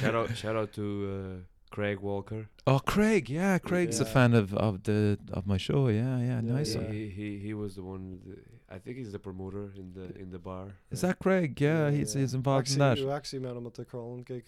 shout 0.00 0.14
out, 0.14 0.36
shout 0.36 0.56
out 0.56 0.72
to 0.72 0.84
uh, 1.12 1.36
Craig 1.72 1.98
Walker. 2.00 2.42
oh, 2.66 2.80
Craig. 2.94 3.24
Yeah, 3.30 3.58
Craig's 3.68 3.98
a 4.00 4.04
fan 4.16 4.32
of, 4.34 4.46
of 4.68 4.74
the 4.88 5.18
of 5.38 5.42
my 5.52 5.56
show. 5.66 5.82
Yeah, 5.88 6.18
yeah, 6.18 6.40
Yeah, 6.44 6.52
nice 6.58 6.72
He, 6.74 6.80
he 6.80 7.08
he 7.18 7.28
he 7.46 7.52
was 7.62 7.72
the 7.78 7.82
one. 7.94 8.04
The, 8.26 8.36
I 8.74 8.78
think 8.82 8.94
he's 9.00 9.12
the 9.12 9.18
promoter 9.28 9.64
in 9.82 9.88
the 9.98 10.06
in 10.22 10.28
the 10.30 10.38
bar. 10.38 10.66
Is 10.94 11.00
that 11.04 11.16
Craig? 11.24 11.60
Yeah, 11.60 11.90
he's 11.96 12.12
he's 12.14 12.34
involved 12.34 12.68
actually, 12.68 12.90
in 12.90 12.94
that. 12.96 13.06
We 13.06 13.10
actually 13.20 13.42
met 13.46 13.56
him 13.58 13.66
at 13.66 13.74
the 13.74 13.84
crawling 13.84 14.22
gig 14.30 14.44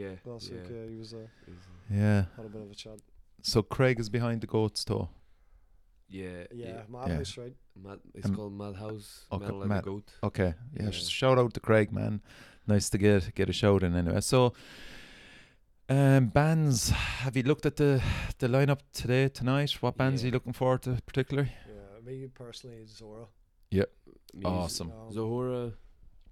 Yeah. 0.00 0.14
last 0.24 0.44
yeah. 0.50 0.54
week. 0.62 0.70
Yeah, 0.74 0.86
he 0.92 0.96
was 1.02 1.10
uh, 1.14 1.18
He's, 1.46 1.64
Yeah. 2.00 2.20
had 2.36 2.46
a 2.46 2.52
bit 2.54 2.62
of 2.66 2.70
a 2.70 2.74
chat. 2.84 2.98
So 3.42 3.62
Craig 3.62 3.98
is 4.00 4.08
behind 4.18 4.40
the 4.40 4.46
goat's 4.56 4.84
toe. 4.84 5.08
yeah. 6.08 6.44
Yeah, 6.52 6.66
Yeah. 6.66 6.82
Madhouse, 6.88 7.36
right? 7.42 7.54
Mad, 7.84 7.98
it's 8.14 8.26
Um, 8.28 8.36
called 8.36 8.52
Madhouse. 8.62 9.26
okay, 9.32 9.44
Metal 9.44 9.60
and 9.62 9.68
Mad- 9.68 9.84
the 9.84 9.90
Goat. 9.90 10.08
Okay. 10.22 10.54
Yeah. 10.76 10.84
Yeah. 10.84 10.90
Shout 11.20 11.38
out 11.38 11.52
to 11.54 11.60
Craig, 11.60 11.90
man. 11.92 12.20
Nice 12.66 12.88
to 12.90 12.98
get 12.98 13.34
get 13.34 13.48
a 13.48 13.52
shout 13.52 13.82
in 13.82 13.94
anyway. 13.96 14.20
So, 14.20 14.52
um, 15.88 16.28
bands. 16.28 16.90
Have 16.90 17.36
you 17.36 17.42
looked 17.42 17.66
at 17.66 17.76
the 17.76 18.02
the 18.38 18.48
lineup 18.48 18.80
today 18.92 19.28
tonight? 19.28 19.72
What 19.82 19.96
bands 19.96 20.22
are 20.22 20.26
you 20.26 20.32
looking 20.32 20.52
forward 20.52 20.82
to 20.82 20.98
particularly? 21.06 21.52
Yeah, 21.68 22.00
me 22.04 22.26
personally, 22.32 22.84
Zhora. 22.86 23.26
Yep. 23.70 23.90
Means 24.34 24.46
Awesome. 24.46 24.90
Um, 24.92 25.10
Zhora, 25.12 25.72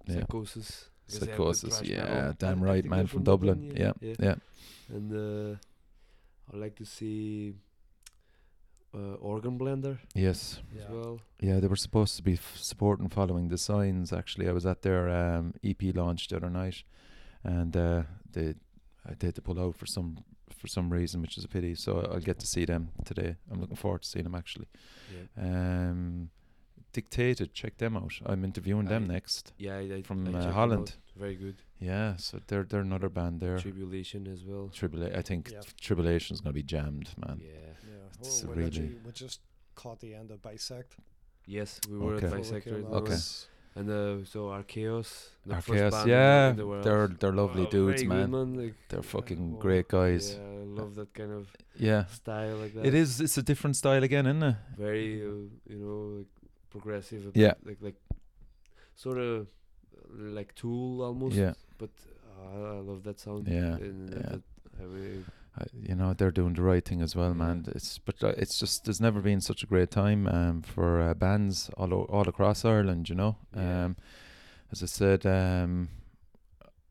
Yeah. 0.07 0.15
Psykosis. 0.21 0.89
because 1.05 1.19
they 1.19 1.27
have 1.27 1.37
good 1.37 1.55
Psykosis, 1.55 1.87
yeah, 1.87 2.03
metal. 2.03 2.33
damn 2.39 2.63
I- 2.63 2.65
I 2.67 2.69
right, 2.71 2.85
man, 2.85 2.99
they're 2.99 3.07
from 3.07 3.23
Dublin, 3.23 3.73
yeah, 3.75 3.91
yeah. 4.01 4.35
And 4.89 5.11
uh, 5.13 5.55
I'd 6.51 6.59
like 6.59 6.75
to 6.77 6.85
see 6.85 7.53
uh, 8.93 9.15
Organ 9.21 9.57
Blender 9.57 9.99
Yes. 10.15 10.59
Yeah. 10.75 10.83
as 10.83 10.89
well. 10.89 11.19
Yeah, 11.39 11.59
they 11.59 11.67
were 11.67 11.75
supposed 11.77 12.15
to 12.17 12.23
be 12.23 12.33
f- 12.33 12.57
supporting 12.57 13.09
following 13.09 13.47
the 13.49 13.57
signs. 13.57 14.11
Actually, 14.11 14.49
I 14.49 14.51
was 14.51 14.65
at 14.65 14.81
their 14.81 15.07
um, 15.09 15.53
EP 15.63 15.81
launch 15.95 16.27
the 16.27 16.37
other 16.37 16.49
night, 16.49 16.83
and 17.43 17.75
uh, 17.77 18.03
they 18.33 18.55
uh, 19.07 19.13
they 19.19 19.27
had 19.27 19.35
to 19.35 19.41
pull 19.41 19.59
out 19.59 19.75
for 19.75 19.85
some 19.85 20.17
for 20.57 20.67
some 20.67 20.89
reason, 20.91 21.21
which 21.21 21.37
is 21.37 21.43
a 21.43 21.47
pity. 21.47 21.75
So 21.75 22.07
I'll 22.11 22.19
get 22.19 22.39
to 22.39 22.47
see 22.47 22.65
them 22.65 22.89
today. 23.05 23.35
I'm 23.49 23.59
looking 23.61 23.77
forward 23.77 24.03
to 24.03 24.07
seeing 24.07 24.23
them 24.25 24.35
actually. 24.35 24.67
Yeah. 25.13 25.43
Um, 25.43 26.29
Dictated, 26.93 27.53
check 27.53 27.77
them 27.77 27.95
out. 27.95 28.11
I'm 28.25 28.43
interviewing 28.43 28.85
them 28.87 29.07
next. 29.07 29.53
Yeah, 29.57 29.77
I, 29.77 29.93
I, 29.95 30.01
From, 30.01 30.35
I 30.35 30.39
uh, 30.39 30.51
Holland. 30.51 30.95
Very 31.15 31.35
good. 31.35 31.55
Yeah, 31.79 32.17
so 32.17 32.41
they're 32.47 32.63
they're 32.65 32.81
another 32.81 33.07
band 33.07 33.39
there. 33.39 33.57
Tribulation 33.59 34.27
as 34.27 34.43
well. 34.43 34.69
Tribula- 34.73 35.17
I 35.17 35.21
think 35.21 35.51
Yeah. 35.53 35.59
is 36.33 36.41
gonna 36.41 36.51
be 36.53 36.63
jammed, 36.63 37.09
man. 37.17 37.39
Yeah. 37.41 37.49
Yeah, 37.87 38.19
It's 38.19 38.43
we 38.43 38.55
really- 38.55 38.99
we 39.05 39.11
just 39.13 39.39
caught 39.75 40.01
the 40.01 40.13
end 40.13 40.31
of 40.31 40.41
Bisect. 40.41 40.97
Yes, 41.45 41.79
we 41.89 41.97
were 41.97 42.15
Okay. 42.15 42.25
at 42.27 42.33
before 42.33 42.55
we 42.55 42.59
Bisector. 42.59 42.63
came 42.65 42.73
at 42.75 42.89
the 42.89 42.95
out. 42.97 43.03
Okay. 43.03 43.17
And 43.73 43.89
uh, 43.89 44.25
so 44.25 44.49
Archaeos, 44.51 45.29
the 45.45 45.55
Our 45.55 45.61
first 45.61 45.91
band 45.95 46.09
yeah, 46.09 46.49
in 46.49 46.55
the 46.57 46.67
world. 46.67 46.83
they're 46.83 47.07
they're 47.07 47.31
lovely 47.31 47.65
Oh, 47.67 47.69
dudes, 47.69 48.03
man. 48.03 48.31
Like, 48.57 48.75
They're 48.89 48.99
uh, 48.99 49.03
fucking 49.15 49.53
oh, 49.55 49.61
great 49.61 49.87
guys. 49.87 50.35
Yeah, 50.35 50.43
I 50.43 50.63
love 50.81 50.95
that 50.95 51.13
kind 51.13 51.31
of 51.31 51.47
Yeah, 51.77 52.05
style 52.07 52.57
like 52.57 52.73
that. 52.75 52.85
it 52.85 52.93
is. 52.93 53.21
It's 53.21 53.37
a 53.37 53.43
different 53.43 53.77
style 53.77 54.03
again, 54.03 54.25
isn't 54.27 54.43
it? 54.43 54.55
very, 54.77 55.21
uh, 55.23 55.47
you 55.71 55.77
know, 55.79 56.17
like 56.17 56.27
progressive. 56.69 57.31
Yeah. 57.33 57.53
like 57.63 57.77
like 57.81 57.95
sort 58.95 59.17
of 59.17 59.47
like 60.37 60.53
Tool 60.55 61.01
almost. 61.01 61.35
Yeah. 61.35 61.53
But 61.77 61.91
uh, 62.37 62.75
I 62.77 62.79
love 62.81 63.03
that 63.03 63.19
sound. 63.21 63.47
Yeah, 63.47 63.75
And 63.87 64.09
yeah. 64.09 64.19
that- 64.31 64.41
I 64.79 64.83
really, 64.83 65.23
I, 65.57 65.65
you 65.73 65.95
know 65.95 66.13
they're 66.13 66.31
doing 66.31 66.53
the 66.53 66.61
right 66.61 66.83
thing 66.85 67.01
as 67.01 67.15
well, 67.15 67.33
man. 67.33 67.65
It's 67.75 67.97
but 67.97 68.23
uh, 68.23 68.33
it's 68.37 68.57
just 68.59 68.85
there's 68.85 69.01
never 69.01 69.19
been 69.21 69.41
such 69.41 69.63
a 69.63 69.65
great 69.67 69.91
time 69.91 70.27
um, 70.27 70.61
for 70.61 71.01
uh, 71.01 71.13
bands 71.13 71.69
all 71.77 71.93
o- 71.93 72.07
all 72.09 72.27
across 72.29 72.63
Ireland. 72.65 73.09
You 73.09 73.15
know, 73.15 73.35
Yeah. 73.55 73.85
um, 73.85 73.95
as 74.71 74.81
I 74.81 74.85
said, 74.87 75.25
um, 75.25 75.89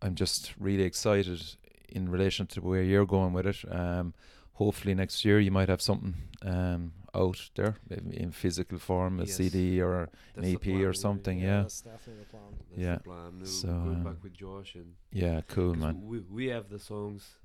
I'm 0.02 0.14
just 0.14 0.54
really 0.58 0.82
excited 0.84 1.56
in 1.88 2.08
relation 2.10 2.46
to 2.48 2.60
where 2.60 2.82
you're 2.82 3.06
going 3.06 3.32
with 3.32 3.46
it. 3.46 3.64
Um, 3.70 4.14
hopefully 4.52 4.94
next 4.94 5.24
year 5.24 5.40
you 5.40 5.50
might 5.50 5.68
have 5.70 5.80
something 5.80 6.14
um, 6.42 6.92
out 7.14 7.50
there 7.54 7.76
in 7.90 8.12
in 8.12 8.30
physical 8.30 8.78
form, 8.78 9.20
a 9.20 9.24
Yes. 9.24 9.36
CD 9.36 9.80
or 9.82 10.08
that's 10.34 10.48
an 10.48 10.54
EP 10.54 10.66
or 10.86 10.92
something. 10.92 11.38
Yeah, 11.40 11.62
that's 11.62 11.80
definitely 11.82 12.24
the 12.24 12.30
plan. 12.30 12.52
That's 12.68 12.80
Yeah. 12.82 12.96
the 12.96 13.02
plan. 13.04 13.46
So, 13.46 13.68
um, 13.68 14.04
back 14.04 14.22
with 14.22 14.34
Josh 14.34 14.74
and 14.74 14.94
yeah, 15.12 15.40
cool 15.48 15.74
man. 15.74 16.02
we 16.06 16.18
we 16.20 16.46
have 16.52 16.68
the 16.68 16.78
songs 16.78 17.36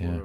Yeah. 0.00 0.20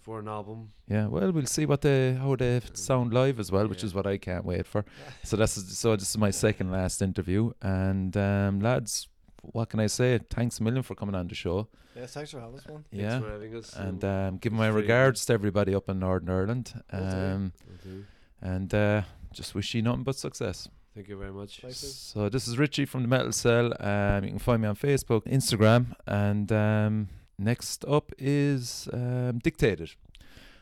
for 0.00 0.18
an 0.18 0.28
album. 0.28 0.72
Yeah, 0.88 1.06
well, 1.06 1.30
we'll 1.32 1.46
see 1.46 1.64
what 1.66 1.80
they 1.82 2.14
how 2.14 2.34
they 2.36 2.60
sound 2.74 3.12
live 3.14 3.38
as 3.38 3.50
well, 3.52 3.66
which 3.68 3.82
Yeah. 3.82 3.86
is 3.86 3.94
what 3.94 4.06
I 4.06 4.18
can't 4.18 4.44
wait 4.44 4.66
for. 4.66 4.84
So 5.24 5.36
that's 5.36 5.52
so 5.78 5.96
this 5.96 6.10
is 6.10 6.18
my 6.18 6.30
second 6.32 6.70
last 6.72 7.00
interview, 7.02 7.52
and 7.62 8.16
um, 8.16 8.60
lads, 8.60 9.08
what 9.52 9.68
can 9.68 9.80
I 9.80 9.88
say? 9.88 10.18
Thanks 10.30 10.58
a 10.60 10.62
million 10.62 10.82
for 10.82 10.94
coming 10.96 11.14
on 11.14 11.28
the 11.28 11.34
show. 11.34 11.68
Yeah, 11.96 12.06
thanks 12.06 12.30
for 12.32 12.40
having 12.40 12.58
us, 12.58 12.66
man. 12.66 12.84
Thanks 12.90 13.02
yeah, 13.04 13.20
for 13.20 13.30
having 13.30 13.54
us. 13.54 13.76
and 13.76 14.00
so 14.00 14.08
um, 14.10 14.38
give 14.38 14.52
my 14.52 14.68
regards 14.68 15.24
to 15.26 15.32
everybody 15.34 15.74
up 15.74 15.88
in 15.88 15.98
Northern 16.00 16.30
Ireland, 16.30 16.72
Will 16.92 16.98
do. 17.00 17.16
um, 17.16 17.52
we'll 17.68 17.94
do. 17.94 18.04
and 18.40 18.74
uh, 18.74 19.02
just 19.32 19.54
wish 19.54 19.74
you 19.74 19.82
nothing 19.82 20.02
but 20.04 20.16
success. 20.16 20.68
Thank 20.94 21.08
you 21.08 21.16
very 21.18 21.32
much. 21.32 21.60
So 21.70 22.28
this 22.28 22.46
is 22.48 22.58
Richie 22.58 22.84
from 22.86 23.02
the 23.02 23.08
Metal 23.08 23.32
Cell. 23.32 23.72
Um, 23.80 24.24
you 24.24 24.30
can 24.30 24.38
find 24.38 24.60
me 24.62 24.68
on 24.68 24.76
Facebook, 24.76 25.22
Instagram, 25.26 25.94
and 26.06 26.50
um, 26.52 27.08
next 27.44 27.84
up 27.84 28.12
is 28.18 28.88
um, 28.92 29.38
Dictated. 29.38 29.90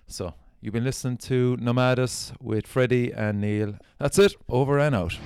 So 0.06 0.34
you've 0.60 0.74
been 0.74 0.84
listening 0.84 1.18
to 1.18 1.56
Nomadus 1.58 2.32
with 2.40 2.66
Fredy 2.66 3.16
and 3.16 3.40
Neil. 3.40 3.74
That's 3.98 4.18
it. 4.18 4.34
Over 4.48 4.78
and 4.78 4.94
out. 4.94 5.16